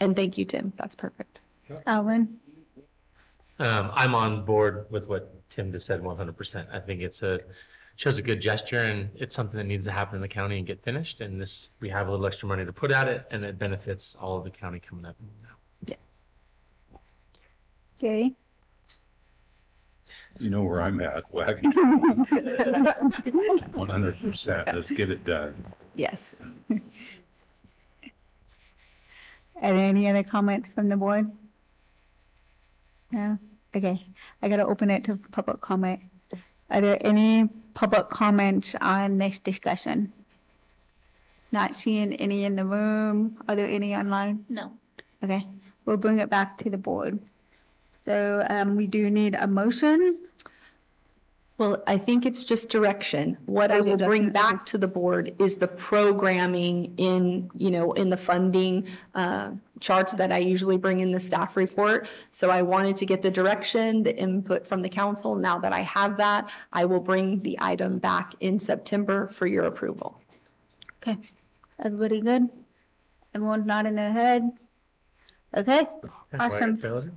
[0.00, 0.72] And thank you, Tim.
[0.76, 1.40] That's perfect.
[1.86, 2.38] Alvin?
[3.58, 6.68] Um, I'm on board with what Tim just said one hundred percent.
[6.72, 7.40] I think it's a
[7.98, 10.64] shows a good gesture and it's something that needs to happen in the county and
[10.64, 11.20] get finished.
[11.20, 14.16] And this, we have a little extra money to put at it and it benefits
[14.20, 15.16] all of the county coming up.
[15.84, 15.98] Yes.
[17.98, 18.36] Okay.
[20.38, 21.72] You know where I'm at, wagon.
[23.72, 24.68] One hundred percent.
[24.68, 25.56] Let's get it done.
[25.96, 26.40] Yes.
[26.70, 26.80] Are
[29.60, 31.32] there any other comments from the board?
[33.10, 33.40] No?
[33.74, 34.06] Okay,
[34.42, 36.00] I gotta open it to public comment.
[36.70, 40.12] Are there any public comments on this discussion?
[41.52, 43.36] Not seeing any in the room.
[43.48, 44.44] Are there any online?
[44.48, 44.72] No.
[45.22, 45.46] Okay,
[45.84, 47.18] we'll bring it back to the board.
[48.04, 50.18] So, um, we do need a motion.
[51.58, 53.36] Well, I think it's just direction.
[53.46, 58.10] What I will bring back to the board is the programming in, you know, in
[58.10, 58.86] the funding
[59.16, 62.06] uh, charts that I usually bring in the staff report.
[62.30, 65.34] So I wanted to get the direction, the input from the council.
[65.34, 69.64] Now that I have that, I will bring the item back in September for your
[69.64, 70.20] approval.
[71.02, 71.18] Okay,
[71.84, 72.48] everybody good?
[73.34, 74.52] Everyone nodding their head?
[75.56, 75.88] Okay,
[76.38, 77.10] awesome.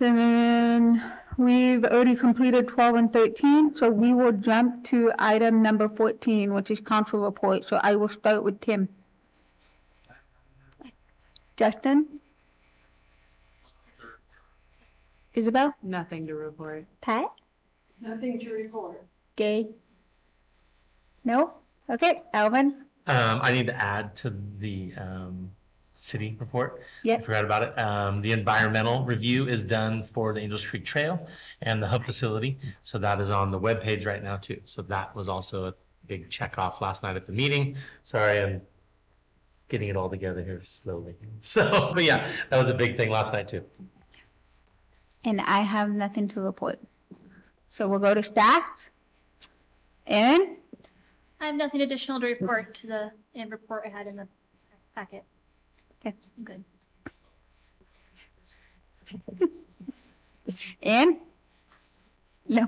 [0.00, 1.02] Then
[1.38, 6.70] we've already completed twelve and thirteen, so we will jump to item number fourteen, which
[6.70, 7.66] is council report.
[7.66, 8.90] So I will start with Tim.
[11.56, 12.20] Justin?
[15.34, 15.74] Isabel?
[15.82, 16.84] Nothing to report.
[17.00, 17.26] Pat?
[18.00, 19.02] Nothing to report.
[19.36, 19.68] Gay?
[21.24, 21.54] No?
[21.88, 22.84] Okay, Alvin?
[23.06, 25.50] Um, I need to add to the, um,
[25.98, 26.80] city report.
[27.02, 27.20] Yep.
[27.20, 27.78] I forgot about it.
[27.78, 31.26] Um, the environmental review is done for the Angels Creek Trail
[31.62, 32.56] and the hub facility.
[32.84, 34.60] So that is on the webpage right now too.
[34.64, 35.74] So that was also a
[36.06, 37.76] big check off last night at the meeting.
[38.04, 38.62] Sorry, I'm
[39.68, 41.16] getting it all together here slowly.
[41.40, 43.64] So, but yeah, that was a big thing last night too.
[45.24, 46.78] And I have nothing to report.
[47.70, 48.64] So we'll go to staff.
[50.06, 50.58] Aaron?
[51.40, 54.28] I have nothing additional to report to the uh, report I had in the
[54.94, 55.24] packet.
[56.00, 56.16] Okay.
[56.44, 56.64] Good.
[60.82, 61.18] Ann?
[62.48, 62.66] No.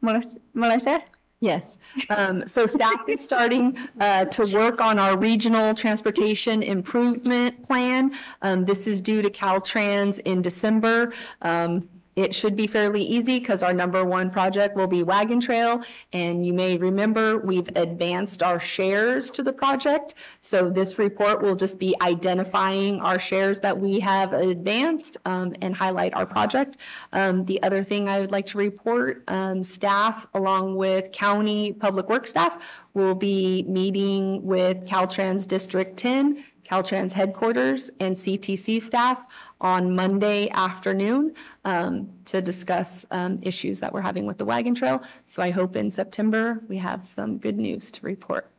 [0.00, 0.36] Melissa?
[0.52, 1.02] Melissa?
[1.40, 1.76] Yes,
[2.08, 8.12] um, so staff is starting, uh, to work on our regional transportation improvement plan.
[8.40, 11.12] Um, this is due to Caltrans in December.
[11.42, 11.86] Um,
[12.16, 15.82] it should be fairly easy because our number one project will be Wagon Trail.
[16.12, 20.14] And you may remember, we've advanced our shares to the project.
[20.40, 25.74] So this report will just be identifying our shares that we have advanced, um, and
[25.74, 26.76] highlight our project.
[27.12, 32.08] Um, the other thing I would like to report, um, staff along with county public
[32.08, 32.62] works staff
[32.94, 39.26] will be meeting with Caltrans District Ten, Caltrans headquarters and CTC staff
[39.60, 41.34] on Monday afternoon
[41.64, 45.02] um, to discuss um, issues that we're having with the wagon trail.
[45.26, 48.50] So I hope in September, we have some good news to report.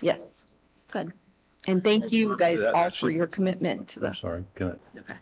[0.00, 0.46] Yes,
[0.90, 1.12] Good.
[1.66, 5.12] and thank you guys all for your commitment to the, I'm sorry, can I?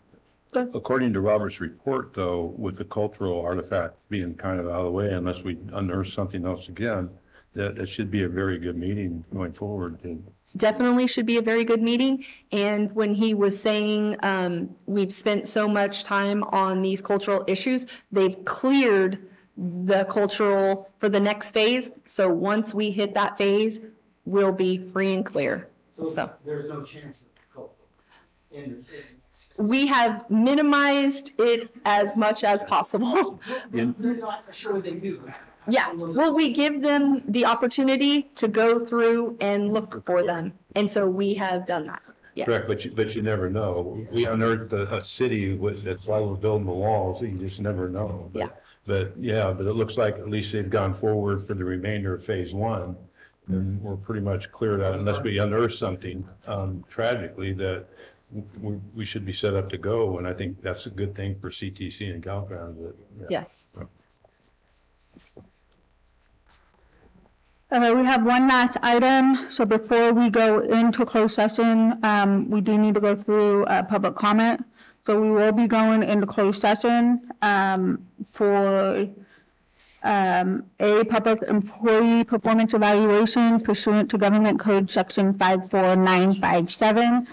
[0.55, 0.69] Okay.
[0.73, 4.91] According to Robert's report, though, with the cultural artifacts being kind of out of the
[4.91, 7.09] way, unless we unearth something else again,
[7.53, 9.99] that it should be a very good meeting going forward.
[10.03, 10.23] and
[10.57, 12.23] definitely should be a very good meeting.
[12.51, 17.85] And when he was saying, um, we've spent so much time on these cultural issues,
[18.11, 19.27] they've cleared
[19.57, 21.91] the cultural for the next phase.
[22.05, 23.81] So once we hit that phase,
[24.25, 25.67] we'll be free and clear.
[25.97, 27.71] So So there's no chance of cold.
[28.51, 28.85] in- in-
[29.57, 33.39] we have minimized it as much as possible.
[33.73, 35.21] You're not for sure they do.
[35.69, 40.53] Yeah, well, we give them the opportunity to go through and look for them.
[40.75, 42.01] And so we have done that.
[42.35, 42.45] Yes.
[42.47, 44.05] Correct, but you, but you never know.
[44.11, 47.89] We unearthed a, a city with, that's why we're building the walls, you just never
[47.89, 48.29] know.
[48.33, 48.47] But- Yeah.
[48.85, 52.23] But, yeah, but it looks like at least they've gone forward for the remainder of
[52.23, 52.95] phase one.
[53.47, 57.85] And we're pretty much cleared out unless we unearth something, um, tragically that
[58.61, 60.17] we, we should be set up to go.
[60.17, 62.77] And I think that's a good thing for CTC and Caltrans.
[62.81, 63.27] that- yeah.
[63.29, 63.69] Yes.
[67.71, 69.47] Okay, we have one last item.
[69.47, 73.83] So before we go into closed session, um, we do need to go through, uh,
[73.83, 74.65] public comment.
[75.05, 79.07] So we will be going into closed session, um, for,
[80.01, 86.71] um, a public employee performance evaluation pursuant to Government Code Section five four nine five
[86.71, 87.27] seven,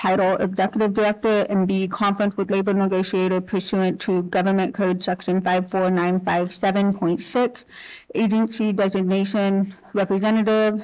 [0.00, 5.70] title Executive Director, and B, conference with labor negotiator pursuant to Government Code Section five
[5.70, 7.66] four nine five seven point six,
[8.14, 10.82] agency designation representative,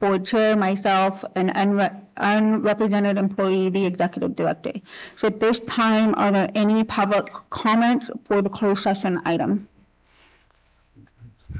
[0.00, 4.72] board chair, myself, an unre- unrepresented employee, the executive director.
[5.16, 9.68] So at this time, are there any public comments for the closed session item?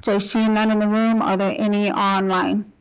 [0.04, 2.72] So seeing none in the room, are there any online?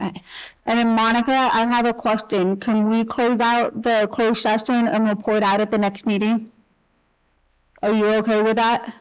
[0.00, 2.56] And then Monica, I have a question.
[2.56, 6.50] Can we close out the closed session and report out at the next meeting?
[7.82, 8.94] Are you okay with that?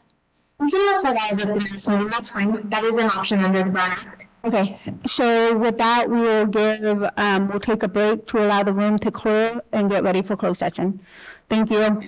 [0.60, 2.70] We can report out of the next meeting, that's fine.
[2.70, 4.28] That is an option under the Brown Act.
[4.44, 8.72] Okay, so with that, we will give, um, we'll take a break to allow the
[8.72, 11.02] room to clear and get ready for closed session.
[11.50, 12.08] Thank you.